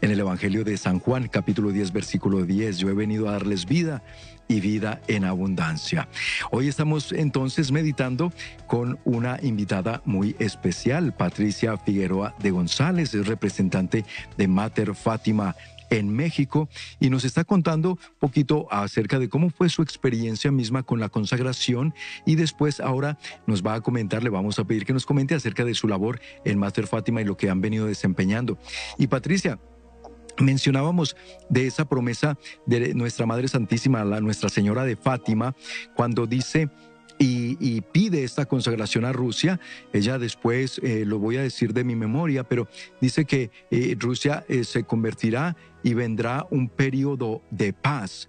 [0.00, 2.78] en el Evangelio de San Juan, capítulo 10, versículo 10.
[2.78, 4.02] Yo he venido a darles vida
[4.48, 6.08] y vida en abundancia.
[6.50, 8.32] Hoy estamos entonces meditando
[8.66, 14.04] con una invitada muy especial, Patricia Figueroa de González, es representante
[14.36, 15.56] de Mater Fátima
[15.90, 16.68] en México
[17.00, 21.94] y nos está contando poquito acerca de cómo fue su experiencia misma con la consagración
[22.24, 25.64] y después ahora nos va a comentar, le vamos a pedir que nos comente acerca
[25.64, 28.58] de su labor en Mater Fátima y lo que han venido desempeñando.
[28.98, 29.58] Y Patricia,
[30.40, 31.16] Mencionábamos
[31.48, 35.54] de esa promesa de nuestra Madre Santísima, la Nuestra Señora de Fátima,
[35.94, 36.68] cuando dice
[37.18, 39.60] y, pide esta consagración a Rusia.
[39.92, 42.68] Ella después, eh, lo voy a decir de mi memoria, pero
[43.00, 48.28] dice que eh, Rusia eh, se convertirá y vendrá un periodo de paz.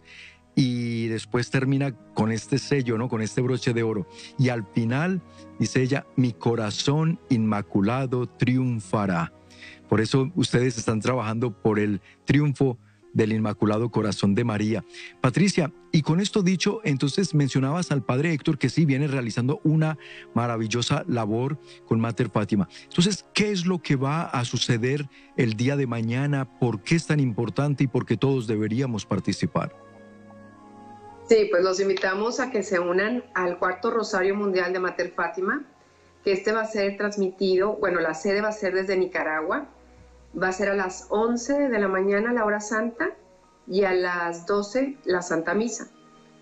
[0.56, 3.10] Y después termina con este sello, ¿no?
[3.10, 4.08] Con este broche de oro.
[4.39, 5.22] Y al final,
[5.60, 9.37] dice ella, mi corazón inmaculado triunfará.
[9.88, 12.78] Por eso ustedes están trabajando por el triunfo
[13.13, 14.86] del Inmaculado Corazón de María.
[15.21, 19.97] Patricia, y con esto dicho, entonces mencionabas al Padre Héctor que sí viene realizando una
[20.36, 22.69] maravillosa labor con Mater Fátima.
[22.84, 26.60] Entonces, ¿qué es lo que va a suceder el día de mañana?
[26.60, 29.76] ¿Por qué es tan importante y por qué todos deberíamos participar?
[31.28, 35.65] Sí, pues los invitamos a que se unan al cuarto Rosario Mundial de Mater Fátima,
[36.23, 39.67] que este va a ser transmitido, bueno, la sede va a ser desde Nicaragua,
[40.42, 43.12] va a ser a las 11 de la mañana la hora santa
[43.68, 45.90] y a las 12 la Santa Misa.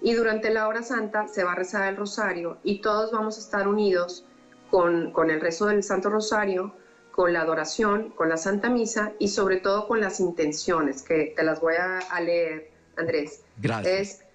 [0.01, 3.41] Y durante la hora santa se va a rezar el rosario y todos vamos a
[3.41, 4.25] estar unidos
[4.69, 6.73] con, con el rezo del Santo Rosario,
[7.11, 11.43] con la adoración, con la Santa Misa y sobre todo con las intenciones, que te
[11.43, 13.41] las voy a, leer, Andrés.
[13.57, 13.93] Gracias.
[13.93, 14.25] Es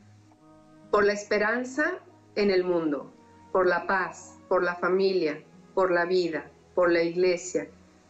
[0.90, 1.98] por la esperanza
[2.36, 3.12] en el mundo,
[3.52, 5.42] por la paz, por la familia,
[5.74, 7.68] por la vida, por la iglesia,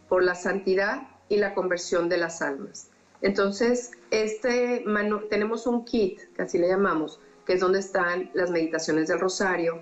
[0.09, 2.91] por la santidad y la conversión de las almas.
[3.23, 4.85] Entonces, este
[5.31, 9.81] tenemos un kit, que así le llamamos, que es donde están las meditaciones del rosario,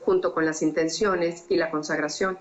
[0.00, 2.38] junto con las intenciones y la consagración.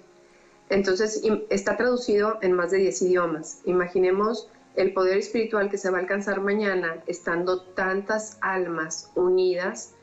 [0.69, 3.61] Entonces, está traducido en más de 10 idiomas.
[3.65, 9.93] Imaginemos el poder espiritual que se va a alcanzar mañana estando tantas almas unidas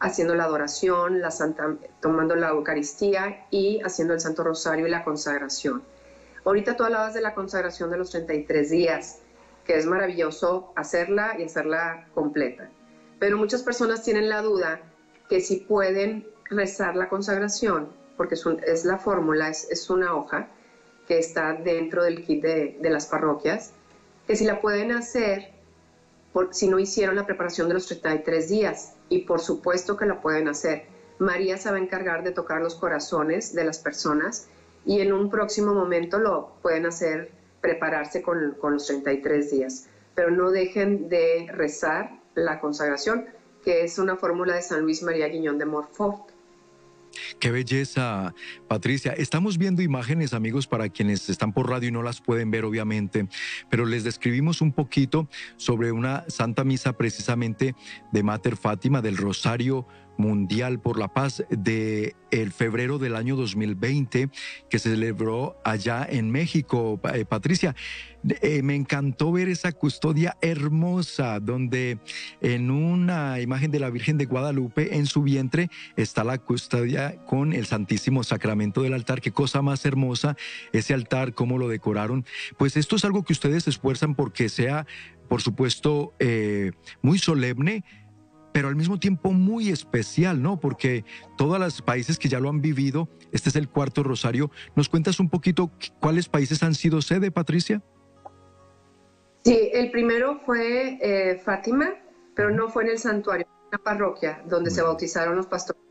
[0.00, 5.04] haciendo la adoración, la santa, tomando la Eucaristía y haciendo el Santo Rosario y la
[5.04, 5.82] consagración.
[6.44, 9.18] Ahorita tú hablabas de la consagración de los 33 días,
[9.64, 12.70] que es maravilloso hacerla y hacerla completa.
[13.18, 14.80] Pero muchas personas tienen la duda
[15.28, 20.48] que si pueden rezar la consagración, porque es, la fórmula, es, una hoja
[21.06, 23.72] que está dentro del kit de, las parroquias,
[24.26, 25.52] que si la pueden hacer
[26.52, 28.94] si no hicieron la preparación de los 33 días.
[29.08, 30.84] Y por supuesto que la pueden hacer.
[31.18, 34.48] María se va a encargar de tocar los corazones de las personas
[34.84, 39.88] y en un próximo momento lo pueden hacer prepararse con, los 33 días.
[40.14, 43.26] Pero no dejen de rezar la consagración,
[43.64, 46.30] que es una fórmula de San Luis María Guiñón de Morfort.
[47.40, 48.34] Qué belleza,
[48.68, 49.12] Patricia.
[49.12, 53.28] Estamos viendo imágenes, amigos, para quienes están por radio y no las pueden ver, obviamente,
[53.68, 57.74] pero les describimos un poquito sobre una Santa Misa precisamente
[58.12, 64.30] de Mater Fátima del Rosario Mundial por la Paz de el febrero del año 2020
[64.68, 67.00] que se celebró allá en México.
[67.12, 67.74] Eh, Patricia,
[68.42, 71.98] eh, me encantó ver esa custodia hermosa donde
[72.40, 77.52] en una imagen de la Virgen de Guadalupe en su vientre está la custodia con
[77.52, 79.20] el Santísimo Sacramento del altar.
[79.20, 80.36] Qué cosa más hermosa
[80.72, 82.24] ese altar, cómo lo decoraron.
[82.58, 84.86] Pues esto es algo que ustedes esfuerzan porque sea,
[85.28, 86.72] por supuesto, eh,
[87.02, 87.84] muy solemne
[88.52, 90.58] pero al mismo tiempo muy especial, ¿no?
[90.58, 91.04] Porque
[91.36, 94.50] todos los países que ya lo han vivido, este es el cuarto rosario.
[94.74, 95.70] ¿Nos cuentas un poquito
[96.00, 97.82] cuáles países han sido sede, Patricia?
[99.44, 101.94] Sí, el primero fue eh, Fátima,
[102.34, 105.82] pero no fue en el santuario, en la parroquia donde se bautizaron los pastores.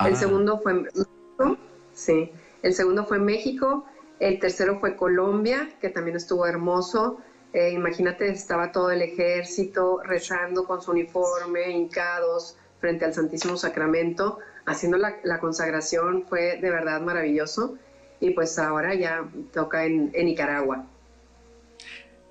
[0.00, 0.16] El ah.
[0.16, 1.58] segundo fue México,
[1.92, 2.30] sí.
[2.62, 3.84] El segundo fue México,
[4.20, 7.20] El tercero fue Colombia, que también estuvo hermoso.
[7.52, 14.38] Eh, imagínate, estaba todo el ejército rezando con su uniforme, hincados frente al Santísimo Sacramento,
[14.66, 16.24] haciendo la, consagración.
[16.28, 17.76] Fue de verdad maravilloso.
[18.20, 20.86] Y pues ahora ya toca en Nicaragua.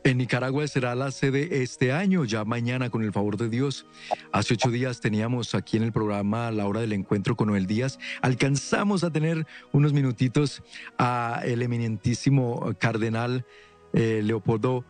[0.08, 3.86] En Nicaragua será la sede este año, ya mañana con el favor de Dios.
[4.32, 8.00] Hace ocho días teníamos aquí en el programa la hora del encuentro con Noel Díaz.
[8.22, 10.64] Alcanzamos a tener unos minutitos
[10.98, 13.46] a el eminentísimo cardenal
[13.92, 14.86] eh, Leopoldo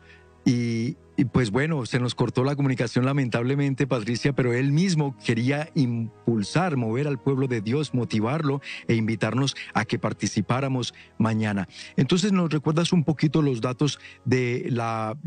[0.50, 0.95] y,
[1.34, 7.06] pues bueno, se nos cortó la comunicación lamentablemente, Patricia, pero él mismo quería impulsar, mover
[7.06, 11.68] al pueblo de Dios, motivarlo e invitarnos a que participáramos mañana.
[11.98, 15.18] Entonces, ¿nos recuerdas un poquito los datos de la,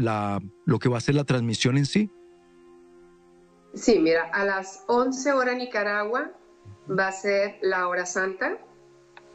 [0.64, 2.10] lo que va a ser la transmisión en sí?
[3.74, 6.30] Sí, mira, a las 11 horas Nicaragua
[6.90, 8.56] va a ser la hora santa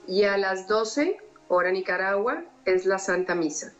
[0.08, 1.18] y a las 12
[1.48, 3.76] hora Nicaragua es la Santa Misa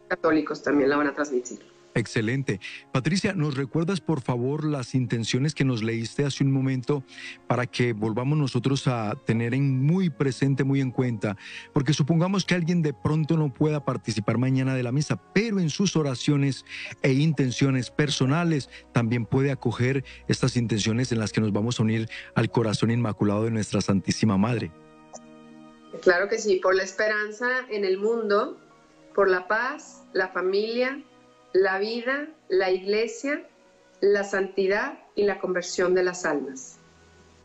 [0.08, 1.71] católicos también la van a transmitir.
[1.94, 2.62] Excelente.
[2.94, 7.04] Patricia, ¿nos recuerdas por favor las intenciones que nos leíste hace un momento
[7.48, 11.36] para que volvamos nosotros a tener en muy presente, muy en cuenta?
[11.74, 15.70] Porque supongamos que alguien de pronto no pueda participar mañana de la misa, pero en
[15.70, 16.64] sus oraciones
[17.02, 22.10] e intenciones personales también puede acoger estas intenciones en las que nos vamos a unir
[22.36, 24.72] al corazón inmaculado de nuestra Santísima Madre.
[26.02, 28.58] Claro que sí, por la esperanza en el mundo,
[29.14, 31.04] por la paz, la familia
[31.54, 33.42] la vida, la iglesia,
[34.02, 36.81] la santidad y la conversión de las almas.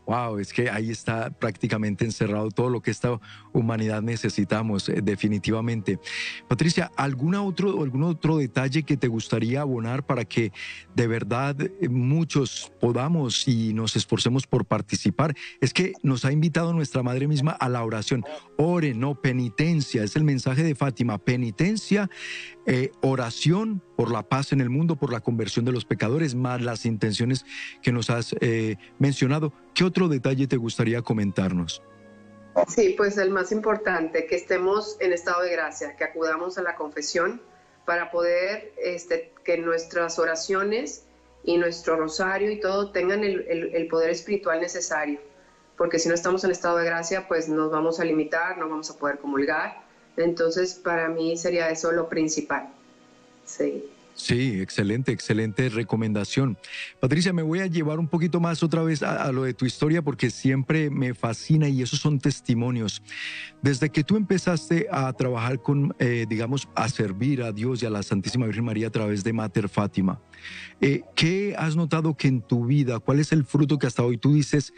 [0.06, 3.20] Wow, es que ahí está prácticamente encerrado todo lo que esta
[3.52, 5.98] humanidad necesitamos, eh, definitivamente.
[6.46, 10.52] Patricia, ¿alguna otro, ¿algún otro detalle que te gustaría abonar para que
[10.94, 15.34] de verdad eh, muchos podamos y nos esforcemos por participar?
[15.60, 18.24] Es que nos ha invitado nuestra Madre misma a la oración.
[18.58, 21.18] Ore, no penitencia, es el mensaje de Fátima.
[21.18, 22.08] Penitencia,
[22.66, 26.62] eh, oración por la paz en el mundo, por la conversión de los pecadores, más
[26.62, 27.44] las intenciones
[27.82, 28.34] que nos has
[28.98, 29.52] mencionado.
[29.76, 31.82] ¿Qué otro detalle te gustaría comentarnos?
[32.66, 36.76] Sí, pues el más importante, que estemos en estado de gracia, que acudamos a la
[36.76, 37.42] confesión
[37.84, 41.04] para poder este, que nuestras oraciones
[41.44, 45.20] y nuestro rosario y todo tengan el, poder espiritual necesario.
[45.76, 48.88] Porque si no estamos en estado de gracia, pues nos vamos a limitar, no vamos
[48.88, 49.84] a poder comulgar.
[50.16, 52.72] Entonces, para mí sería eso lo principal.
[53.44, 53.90] Sí.
[54.16, 56.56] Sí, excelente, excelente recomendación.
[57.00, 60.00] Patricia, me voy a llevar un poquito más otra vez a, lo de tu historia
[60.00, 63.02] porque siempre me fascina y esos son testimonios.
[63.60, 67.90] Desde que tú empezaste a trabajar con, eh, digamos, a servir a Dios y a
[67.90, 70.18] la Santísima Virgen María a través de Mater Fátima,
[70.80, 74.16] eh, ¿qué has notado que en tu vida, cuál es el fruto que hasta hoy
[74.16, 74.72] tú dices?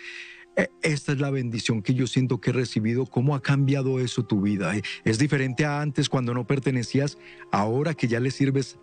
[0.56, 3.06] Eh, esta es la bendición que yo siento que he recibido.
[3.06, 4.72] ¿Cómo ha cambiado eso tu vida?
[5.04, 7.18] ¿Es diferente a antes cuando no pertenecías,
[7.52, 8.80] ahora que ya le sirves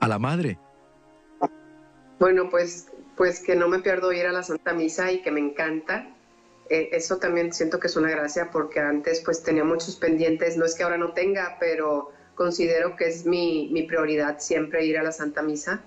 [0.00, 0.58] a la madre?
[2.18, 5.40] Bueno, pues, pues que no me pierdo ir a la Santa Misa y que me
[5.40, 6.08] encanta.
[6.68, 10.66] Eh, eso también siento que es una gracia porque antes pues tenía muchos pendientes, no
[10.66, 15.12] es que ahora no tenga, pero considero que es mi, prioridad siempre ir a la
[15.12, 15.82] Santa Misa,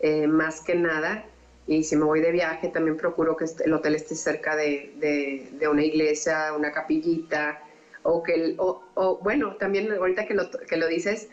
[0.00, 1.24] eh, más que nada.
[1.66, 5.84] Y si me voy de viaje, también procuro que el hotel esté cerca de, una
[5.84, 7.62] iglesia, una capillita,
[8.02, 11.28] o que, o, bueno, también ahorita que lo, que lo dices,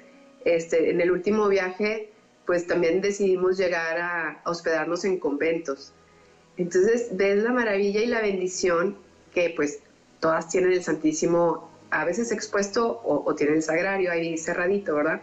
[0.48, 2.10] este, en el último viaje,
[2.46, 5.92] pues también decidimos llegar a, hospedarnos en conventos.
[6.56, 8.96] Entonces ves la maravilla y la bendición
[9.34, 9.80] que pues
[10.22, 15.22] todas tienen el Santísimo a veces expuesto o, tienen el sagrario ahí cerradito, ¿verdad?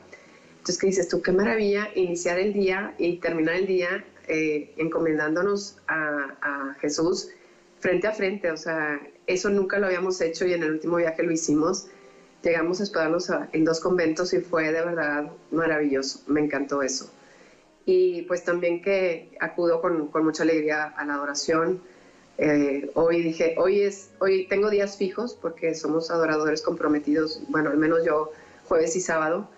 [0.59, 5.79] Entonces que dices tú, qué maravilla iniciar el día y terminar el día eh, encomendándonos
[5.87, 7.31] a, a, Jesús
[7.81, 11.23] frente a frente, o sea, eso nunca lo habíamos hecho y en el último viaje
[11.23, 11.89] lo hicimos
[12.45, 17.11] llegamos a hospedarnos en dos conventos y fue de verdad maravilloso, me encantó eso.
[17.87, 21.81] y pues también que acudo con, con mucha alegría a la adoración.
[22.39, 27.79] Eh, hoy dije, hoy es, hoy tengo días fijos porque somos adoradores comprometidos, bueno, al
[27.79, 28.33] menos yo
[28.69, 29.49] jueves y sábado.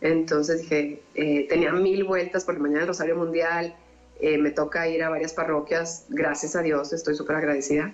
[0.00, 3.74] Entonces dije, eh, tenía mil vueltas porque mañana el Rosario Mundial,
[4.20, 7.92] eh, me toca ir a varias parroquias, gracias a Dios, estoy súper agradecida.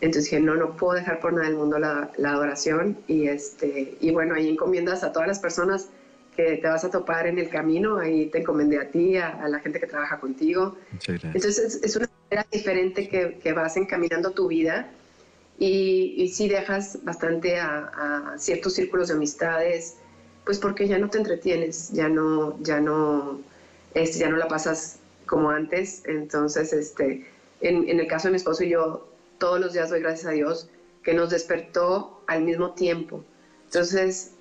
[0.00, 2.98] Entonces dije, no, no puedo dejar por nada del mundo la, la, adoración.
[3.08, 5.88] Y, este, y bueno, ahí encomiendas a todas las personas
[6.38, 9.58] que te vas a topar en el camino, ahí te encomendé a ti, a, la
[9.58, 10.76] gente que trabaja contigo.
[11.08, 14.88] Entonces es, una manera diferente que, que, vas encaminando tu vida
[15.58, 17.90] y, y sí dejas bastante a,
[18.34, 19.96] a, ciertos círculos de amistades,
[20.44, 23.40] pues porque ya no te entretienes, ya no, ya no,
[23.94, 26.04] este, ya no la pasas como antes.
[26.06, 27.26] Entonces, este,
[27.62, 29.08] en, en el caso de mi esposo y yo,
[29.38, 30.68] todos los días doy gracias a Dios
[31.02, 33.24] que nos despertó al mismo tiempo.
[33.64, 34.32] Entonces,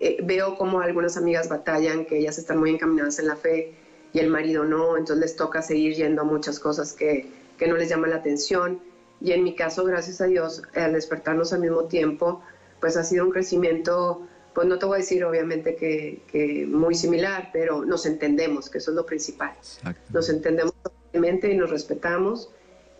[0.00, 3.74] eh, veo como algunas amigas batallan, que ellas están muy encaminadas en la fe
[4.12, 7.28] y el marido no, entonces les toca seguir yendo a muchas cosas que,
[7.58, 8.80] que no les llaman la atención.
[9.20, 12.40] Y en mi caso, gracias a Dios, al despertarnos al mismo tiempo,
[12.80, 16.94] pues ha sido un crecimiento, pues no te voy a decir obviamente que, que muy
[16.94, 19.52] similar, pero nos entendemos, que eso es lo principal.
[20.12, 22.50] Nos entendemos totalmente y nos respetamos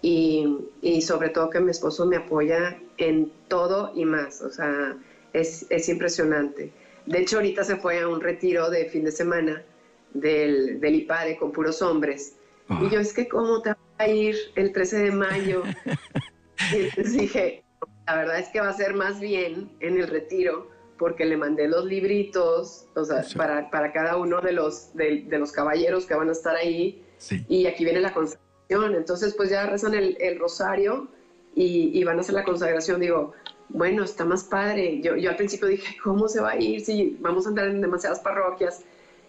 [0.03, 4.97] y, y, sobre todo que mi esposo me apoya en todo y más, o sea,
[5.33, 6.73] es, es impresionante.
[7.07, 9.65] De hecho, ahorita se fue a un retiro de fin de semana
[10.13, 12.37] del, del IPADE con puros hombres.
[12.69, 12.89] Y ah.
[12.93, 15.63] yo, es que, ¿cómo te va a ir el 13 de mayo?
[16.73, 17.65] y entonces dije,
[18.07, 20.69] la verdad es que va a ser más bien en el retiro,
[20.99, 25.39] porque le mandé los libritos, o sea, para, para, cada uno de los, de, de,
[25.39, 27.05] los caballeros que van a estar ahí.
[27.49, 28.48] Y aquí viene la consagración.
[28.69, 31.09] Entonces, pues ya rezan el, el rosario
[31.55, 33.01] y, y, van a hacer la consagración.
[33.01, 33.33] Digo,
[33.69, 35.01] bueno, está más padre.
[35.01, 37.81] Yo, yo al principio dije, ¿cómo se va a ir si vamos a andar en
[37.81, 38.83] demasiadas parroquias?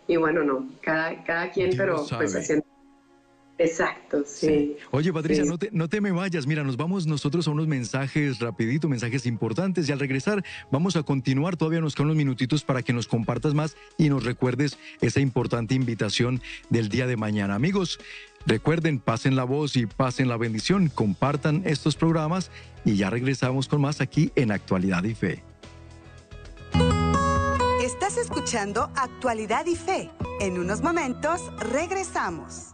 [0.08, 2.66] Y bueno, no, cada, cada quien, pero pues haciendo
[3.60, 4.78] Exacto, sí.
[4.90, 6.48] Oye, Patricia, no, te, no te me vayas.
[6.48, 9.90] Mira, nos vamos nosotros a unos mensajes rapidito, mensajes importantes.
[9.90, 11.58] Y al regresar vamos a continuar.
[11.58, 15.76] Todavía nos quedan unos minutitos para que nos compartas más y nos recuerdes esa importante
[15.76, 17.56] invitación del día de mañana.
[17.56, 18.00] Amigos,
[18.46, 20.90] recuerden, pasen la voz y pasen la bendición.
[20.90, 22.52] Compartan estos programas
[22.86, 25.44] y ya regresamos con más aquí en Actualidad y Fe.
[27.84, 30.10] Estás escuchando Actualidad y Fe.
[30.40, 32.70] En unos momentos regresamos.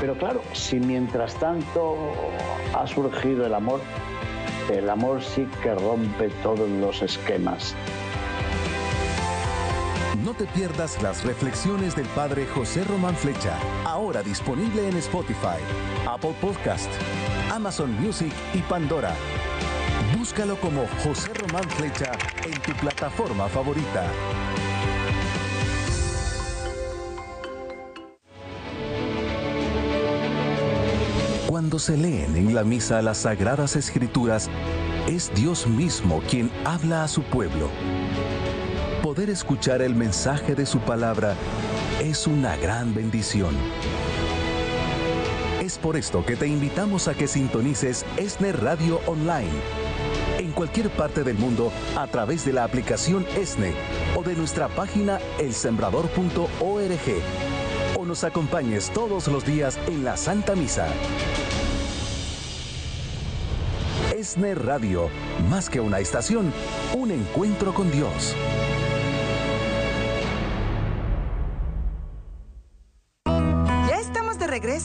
[0.00, 1.96] Pero claro, si mientras tanto
[2.74, 3.80] ha surgido el amor,
[4.70, 7.74] el amor sí que rompe todos los esquemas.
[10.24, 15.58] No te pierdas las reflexiones del Padre José Román Flecha, ahora disponible en Spotify,
[16.08, 16.90] Apple Podcast,
[17.50, 19.14] Amazon Music y Pandora.
[20.16, 22.12] Búscalo como José Román Flecha
[22.44, 24.04] en tu plataforma favorita.
[31.46, 34.48] Cuando se leen en la misa las sagradas escrituras,
[35.06, 37.70] es Dios mismo quien habla a su pueblo.
[39.16, 41.34] Poder escuchar el mensaje de su palabra
[42.00, 43.56] es una gran bendición.
[45.58, 49.48] Es por esto que te invitamos a que sintonices ESNE Radio Online
[50.36, 53.72] en cualquier parte del mundo a través de la aplicación ESNE
[54.16, 60.88] o de nuestra página elsembrador.org o nos acompañes todos los días en la Santa Misa.
[64.14, 65.08] ESNE Radio,
[65.48, 66.52] más que una estación,
[66.94, 68.36] un encuentro con Dios.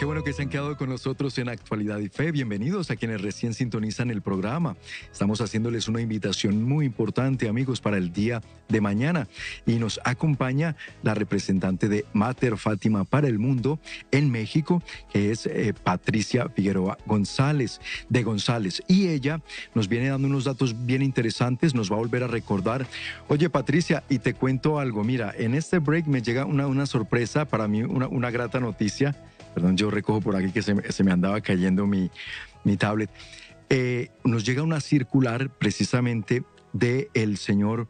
[0.00, 2.32] Qué bueno que se han quedado con nosotros en Actualidad y Fe.
[2.32, 4.78] Bienvenidos a quienes recién sintonizan el programa.
[5.12, 8.40] Estamos haciéndoles una invitación muy importante, amigos, para el día
[8.70, 9.28] de mañana.
[9.66, 13.78] Y nos acompaña la representante de Mater Fátima para el Mundo
[14.10, 14.82] en México,
[15.12, 17.78] que es eh, Patricia Figueroa González,
[18.08, 18.82] de González.
[18.88, 19.42] Y ella
[19.74, 22.86] nos viene dando unos datos bien interesantes, nos va a volver a recordar.
[23.28, 25.04] Oye, Patricia, y te cuento algo.
[25.04, 29.14] Mira, en este break me llega una, una sorpresa, para mí una, una grata noticia
[29.54, 32.10] Perdón, yo recojo por aquí que se, me andaba cayendo mi,
[32.64, 33.10] mi tablet.
[33.68, 37.88] Eh, nos llega una circular precisamente del señor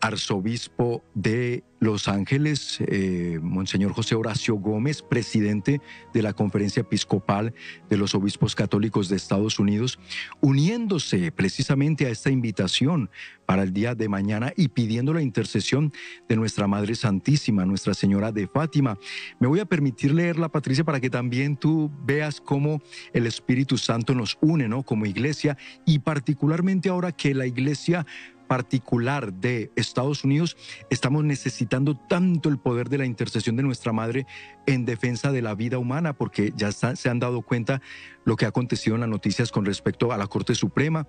[0.00, 5.80] arzobispo de Los Ángeles, eh, Monseñor José Horacio Gómez, presidente
[6.12, 7.54] de la Conferencia Episcopal
[7.88, 9.98] de los Obispos Católicos de Estados Unidos,
[10.40, 13.10] uniéndose precisamente a esta invitación
[13.46, 15.92] para el día de mañana y pidiendo la intercesión
[16.28, 18.98] de nuestra Madre Santísima, Nuestra Señora de Fátima.
[19.40, 22.82] Me voy a permitir leerla, Patricia, para que también tú veas cómo
[23.12, 24.82] el Espíritu Santo nos une, ¿no?
[24.82, 28.04] Como iglesia y particularmente ahora que la iglesia
[28.48, 30.56] particular de Estados Unidos,
[30.90, 34.26] estamos necesitando tanto el poder de la intercesión de nuestra Madre
[34.66, 37.80] en defensa de la vida humana, porque ya se han dado cuenta
[38.24, 41.06] lo que ha acontecido en las noticias con respecto a la Corte Suprema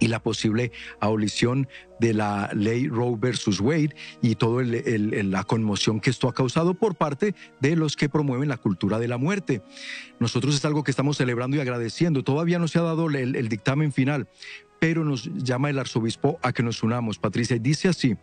[0.00, 1.68] y la posible abolición
[2.00, 6.96] de la ley Roe versus Wade y toda la conmoción que esto ha causado por
[6.96, 9.62] parte de los que promueven la cultura de la muerte.
[10.18, 12.24] Nosotros es algo que estamos celebrando y agradeciendo.
[12.24, 14.28] Todavía no se ha dado el dictamen final,
[14.84, 17.18] pero nos llama el arzobispo a que nos unamos.
[17.18, 18.18] Patricia, dice así,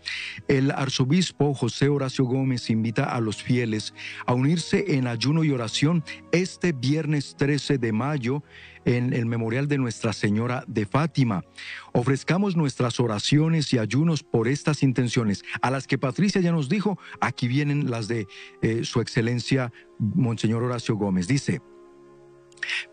[0.48, 3.96] el arzobispo José Horacio Gómez invita a los fieles
[4.28, 8.44] a unirse en ayuno y oración este viernes 13 de mayo
[8.86, 11.44] en el memorial de Nuestra Señora de Fátima.
[11.94, 17.00] Ofrezcamos nuestras oraciones y ayunos por estas intenciones, a las que Patricia ya nos dijo,
[17.22, 18.28] aquí vienen las de
[18.62, 21.28] eh, Su Excelencia Monseñor Horacio Gómez.
[21.28, 21.60] Dice,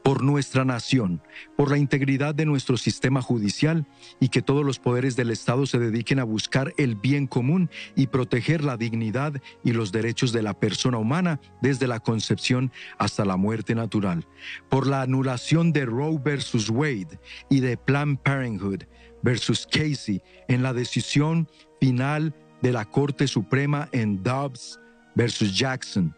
[0.03, 1.23] por nuestra nación,
[1.57, 3.87] por la integridad de nuestro sistema judicial
[4.21, 8.09] y que todos los poderes del Estado se dediquen a buscar el bien común y
[8.09, 13.37] proteger la dignidad y los derechos de la persona humana desde la concepción hasta la
[13.37, 14.27] muerte natural,
[14.69, 18.85] por la anulación de Roe versus Wade y de Planned Parenthood
[19.23, 21.49] versus Casey en la decisión
[21.81, 24.79] final de la Corte Suprema en Dobbs
[25.15, 26.15] versus Jackson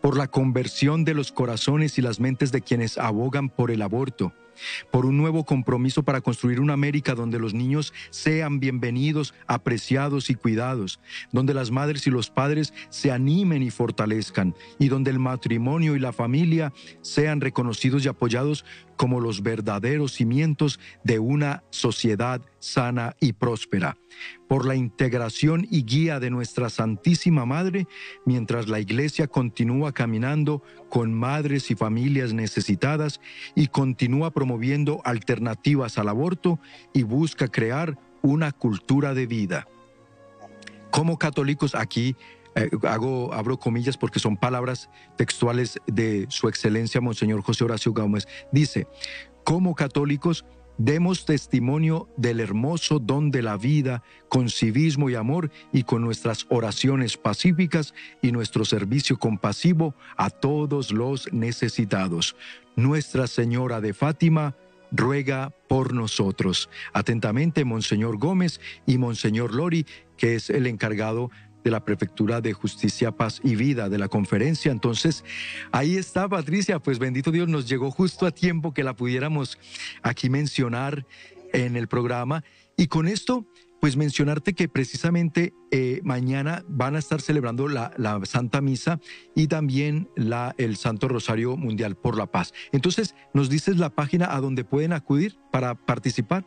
[0.00, 4.32] por la conversión de los corazones y las mentes de quienes abogan por el aborto,
[4.90, 10.34] por un nuevo compromiso para construir una América donde los niños sean bienvenidos, apreciados y
[10.34, 11.00] cuidados,
[11.32, 15.98] donde las madres y los padres se animen y fortalezcan, y donde el matrimonio y
[15.98, 18.64] la familia sean reconocidos y apoyados
[18.96, 23.96] como los verdaderos cimientos de una sociedad sana y próspera,
[24.48, 27.86] por la integración y guía de nuestra Santísima Madre,
[28.24, 33.20] mientras la Iglesia continúa caminando con madres y familias necesitadas
[33.54, 34.45] y continúa promoviendo
[35.04, 36.58] alternativas al aborto
[36.92, 39.66] y busca crear una cultura de vida.
[40.90, 42.16] Como católicos aquí
[42.54, 48.26] eh, hago, abro comillas porque son palabras textuales de su excelencia, Monseñor José Horacio Gómez,
[48.50, 48.86] dice,
[49.44, 50.44] como católicos
[50.78, 56.46] demos testimonio del hermoso don de la vida con civismo y amor y con nuestras
[56.48, 62.36] oraciones pacíficas y nuestro servicio compasivo a todos los necesitados.
[62.76, 64.54] Nuestra Señora de Fátima,
[64.92, 66.68] ruega por nosotros.
[66.92, 71.30] Atentamente, Monseñor Gómez y Monseñor Lori, que es el encargado
[71.64, 74.70] de la Prefectura de Justicia, Paz y Vida de la conferencia.
[74.70, 75.24] Entonces,
[75.72, 79.58] ahí está Patricia, pues bendito Dios, nos llegó justo a tiempo que la pudiéramos
[80.02, 81.04] aquí mencionar
[81.52, 82.44] en el programa.
[82.76, 83.46] Y con esto,
[83.86, 88.98] pues mencionarte que precisamente eh, mañana van a estar celebrando la, la, Santa Misa
[89.36, 92.52] y también la, el Santo Rosario Mundial por la Paz.
[92.72, 96.44] Entonces, ¿nos dices la página a donde pueden acudir para participar?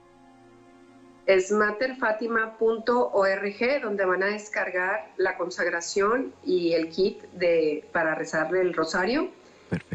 [1.27, 8.73] es materfatima.org, donde van a descargar la consagración y el kit de, para rezarle el
[8.73, 9.29] rosario.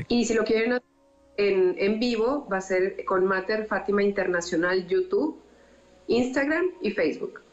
[0.08, 0.80] Y si lo quieren
[1.36, 5.43] en, en vivo, va a ser con Mater Fátima Internacional YouTube,
[6.08, 7.44] Instagram y Facebook.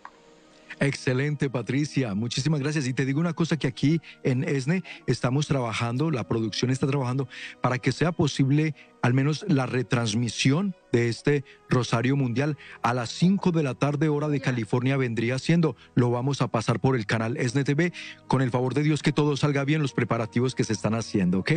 [0.82, 2.16] Excelente, Patricia.
[2.16, 2.88] Muchísimas gracias.
[2.88, 7.28] Y te digo una cosa que aquí en ESNE estamos trabajando, la producción está trabajando
[7.62, 8.74] para que sea posible
[9.04, 14.28] al menos la retransmisión de este Rosario Mundial a las 5 de la tarde hora
[14.28, 15.76] de California vendría siendo.
[15.94, 17.94] Lo vamos a pasar por el canal ESNE TV
[18.28, 21.40] con el favor de Dios que todo salga bien los preparativos que se están haciendo,
[21.40, 21.52] ¿ok?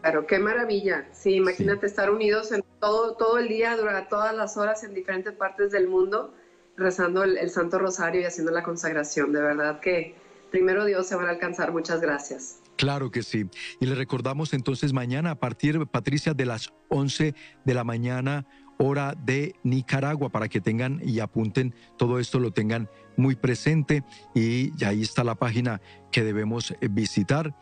[0.00, 1.08] Claro, qué maravilla.
[1.12, 5.32] Sí, imagínate estar unidos en todo, todo el día, durante todas las horas en diferentes
[5.32, 6.34] partes del mundo
[6.78, 9.32] rezando el, Santo Rosario y haciendo la consagración.
[9.32, 10.14] De verdad que
[10.50, 11.72] primero Dios se van a alcanzar.
[11.72, 12.60] Muchas gracias.
[12.76, 13.46] Claro que sí.
[13.80, 17.34] Y le recordamos entonces mañana a partir, Patricia, de las 11
[17.64, 18.46] de la mañana,
[18.78, 24.04] hora de Nicaragua, para que tengan y apunten todo esto, lo tengan muy presente.
[24.32, 25.80] Y ahí está la página
[26.12, 27.52] que debemos visitar,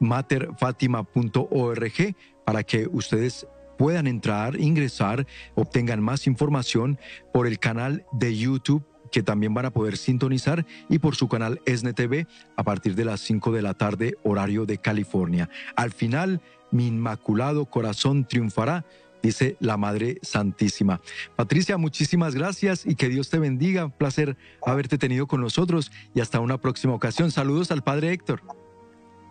[0.00, 3.46] materfatima.org, para que ustedes
[3.76, 6.98] puedan entrar, ingresar, obtengan más información
[7.32, 11.62] por el canal de YouTube que también van a poder sintonizar y por su canal
[11.64, 12.26] ESNE
[12.56, 15.48] a partir de las 5 de la tarde horario de California.
[15.76, 18.84] Al final, mi inmaculado corazón triunfará
[19.22, 21.00] dice la Madre Santísima.
[21.36, 23.86] Patricia, muchísimas gracias y que Dios te bendiga.
[23.86, 27.30] Un placer haberte tenido con nosotros y hasta una próxima ocasión.
[27.30, 28.42] Saludos al Padre Héctor.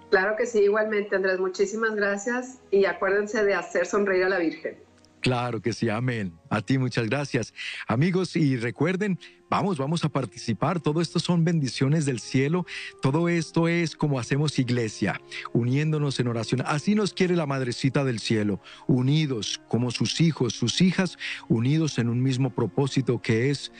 [0.09, 1.39] Claro que sí, igualmente, Andrés.
[1.39, 4.87] Muchísimas gracias y acuérdense de hacer sonreír a la Virgen.
[5.21, 6.31] Claro que sí, amén.
[6.49, 7.53] A ti muchas gracias.
[7.87, 10.79] Amigos, y recuerden, vamos, vamos a participar.
[10.79, 12.65] Todo esto son bendiciones del cielo.
[13.01, 15.19] Todo esto es como hacemos iglesia,
[15.53, 16.63] uniéndonos en oración.
[16.65, 21.17] Así nos quiere la Madrecita del cielo, unidos como sus hijos, sus hijas,
[21.49, 23.71] unidos en un mismo propósito que es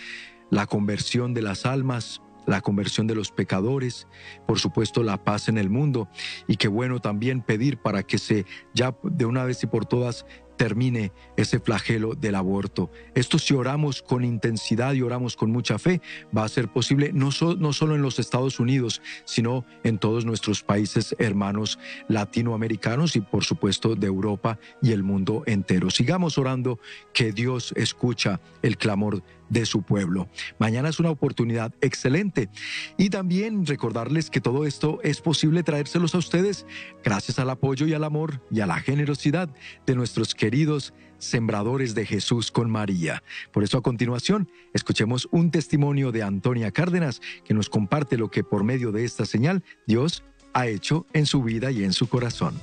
[0.49, 4.07] la conversión de las almas, la conversión de los pecadores,
[4.47, 6.09] por supuesto la paz en el mundo
[6.47, 10.25] y qué bueno también pedir para que se ya de una vez y por todas
[10.57, 12.91] termine ese flagelo del aborto.
[13.15, 16.01] Esto si oramos con intensidad y oramos con mucha fe,
[16.35, 20.63] va a ser posible no, no solo en los Estados Unidos, sino en todos nuestros
[20.63, 21.79] países hermanos
[22.09, 25.89] latinoamericanos y por supuesto de Europa y el mundo entero.
[25.89, 26.79] Sigamos orando
[27.13, 30.27] que Dios escucha el clamor de su pueblo.
[30.59, 32.49] Mañana es una oportunidad excelente
[32.97, 36.65] y también recordarles que todo esto es posible traérselos a ustedes
[37.03, 39.49] gracias al apoyo y al amor y a la generosidad
[39.85, 43.23] de nuestros queridos sembradores de Jesús con María.
[43.51, 48.43] Por eso a continuación escuchemos un testimonio de Antonia Cárdenas que nos comparte lo que
[48.43, 50.23] por medio de esta señal Dios
[50.53, 52.59] ha hecho en su vida y en su corazón.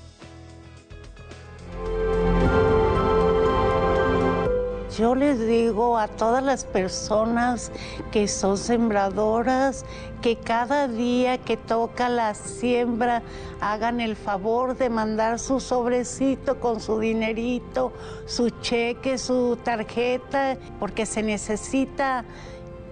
[4.96, 7.72] Yo les digo a todas las personas
[8.12, 9.84] que son sembradoras
[10.22, 13.22] que cada día que toca la siembra
[13.60, 17.92] hagan el favor de mandar su sobrecito con su dinerito,
[18.26, 22.24] su cheque, su tarjeta, porque se necesita,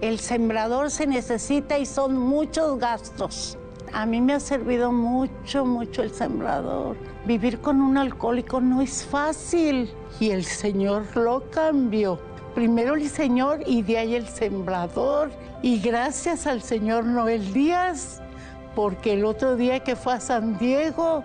[0.01, 3.57] el sembrador se necesita y son muchos gastos.
[3.93, 7.12] A mí me ha servido mucho, mucho el sembrador.
[7.25, 12.19] Vivir con un alcohólico no es fácil y el Señor lo cambió.
[12.53, 15.31] Primero el Señor y de ahí el sembrador.
[15.61, 18.21] Y gracias al Señor Noel Díaz,
[18.75, 21.23] porque el otro día que fue a San Diego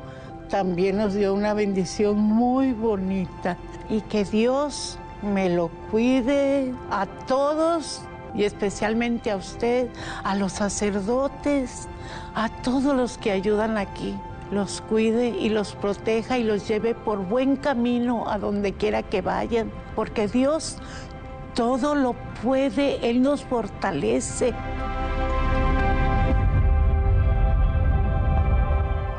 [0.48, 3.56] también nos dio una bendición muy bonita.
[3.90, 8.02] Y que Dios me lo cuide a todos
[8.36, 9.88] y especialmente a usted,
[10.22, 11.88] a los sacerdotes,
[12.36, 14.14] a todos los que ayudan aquí,
[14.50, 19.20] los cuide y los proteja y los lleve por buen camino a donde quiera que
[19.20, 20.78] vayan, porque Dios
[21.54, 24.54] todo lo puede, Él nos fortalece.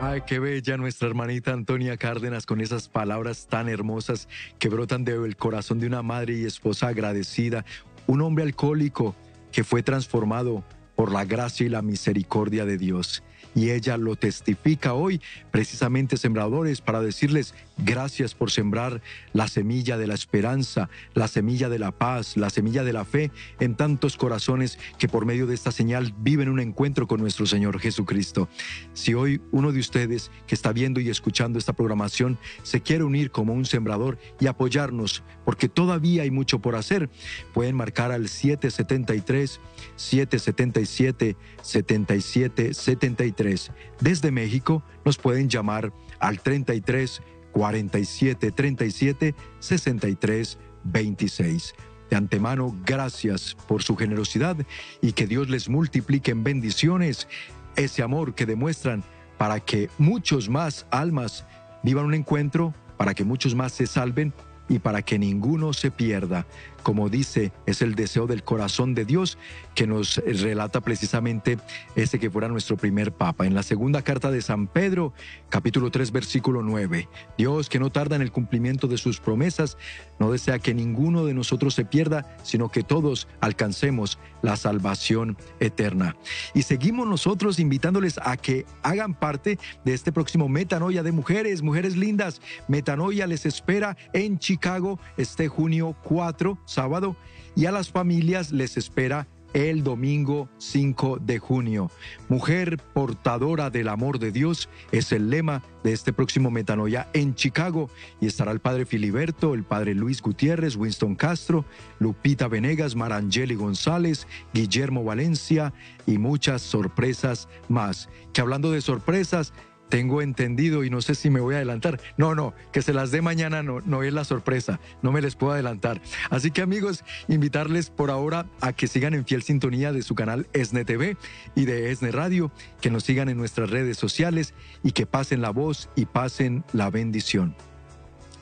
[0.02, 4.28] Ay, qué bella nuestra hermanita Antonia Cárdenas con esas palabras tan hermosas
[4.58, 7.66] que brotan del corazón de una madre y esposa agradecida,
[8.08, 9.14] un hombre alcohólico
[9.52, 10.64] que fue transformado
[10.96, 13.22] por la gracia y la misericordia de Dios
[13.60, 17.54] y ella lo testifica hoy, precisamente sembradores, para decirles
[17.84, 19.02] gracias por sembrar
[19.34, 23.32] la semilla de la esperanza, la semilla de la paz, la semilla de la fe
[23.60, 27.80] en tantos corazones que por medio de esta señal viven un encuentro con nuestro Señor
[27.80, 28.50] Jesucristo.
[28.94, 33.32] Si hoy uno de ustedes que está viendo y escuchando esta programación se quiere unir
[33.32, 37.10] como un sembrador y apoyarnos, porque todavía hay mucho por hacer,
[37.54, 39.60] pueden marcar al 773
[39.96, 43.72] 777 77 73.
[44.00, 47.22] Desde México nos pueden llamar al 33
[47.52, 51.76] 47 37 63 26.
[52.10, 54.58] De antemano, gracias por su generosidad
[55.02, 57.28] y que Dios les multiplique en bendiciones
[57.76, 59.04] ese amor que demuestran
[59.38, 61.46] para que muchos más almas
[61.84, 64.34] vivan un encuentro, para que muchos más se salven
[64.68, 66.46] y para que ninguno se pierda.
[66.84, 69.38] Como dice, es el deseo del corazón de Dios
[69.76, 71.58] que nos relata precisamente
[71.96, 73.46] ese que fuera nuestro primer papa.
[73.46, 75.14] En la segunda carta de San Pedro,
[75.50, 77.08] capítulo 3, versículo 9,
[77.38, 79.78] Dios que no tarda en el cumplimiento de sus promesas,
[80.20, 86.16] no desea que ninguno de nosotros se pierda, sino que todos alcancemos la salvación eterna.
[86.54, 91.96] Y seguimos nosotros invitándoles a que hagan parte de este próximo Metanoia de mujeres, mujeres
[91.96, 92.42] lindas.
[92.68, 97.16] Metanoia les espera en Chicago este junio 4 sábado
[97.56, 101.90] y a las familias les espera el domingo 5 de junio.
[102.28, 107.90] Mujer portadora del amor de Dios es el lema de este próximo Metanoia en Chicago
[108.22, 111.66] y estará el padre Filiberto, el padre Luis Gutiérrez, Winston Castro,
[112.00, 115.74] Lupita Venegas, Marangeli González, Guillermo Valencia
[116.06, 118.10] y muchas sorpresas más.
[118.34, 119.54] Que hablando de sorpresas,
[119.90, 122.00] tengo entendido y no sé si me voy a adelantar.
[122.18, 125.36] No, no, que se las dé mañana no, no es la sorpresa, no me les
[125.36, 126.02] puedo adelantar.
[126.30, 130.48] Así que amigos, invitarles por ahora a que sigan en fiel sintonía de su canal
[130.54, 131.18] ESNE TV
[131.56, 135.50] y de ESNE Radio, que nos sigan en nuestras redes sociales y que pasen la
[135.50, 137.56] voz y pasen la bendición.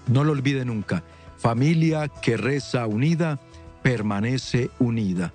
[0.07, 1.03] No lo olviden nunca,
[1.37, 3.39] Familia que reza unida,
[3.83, 5.33] permanece unida.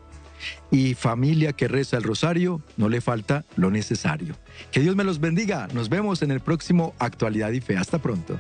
[0.70, 4.36] Y familia que reza el rosario, no le falta lo necesario.
[4.70, 5.68] Que Dios me los bendiga.
[5.74, 7.76] Nos vemos en el próximo Actualidad y Fe.
[7.76, 8.38] Hasta pronto.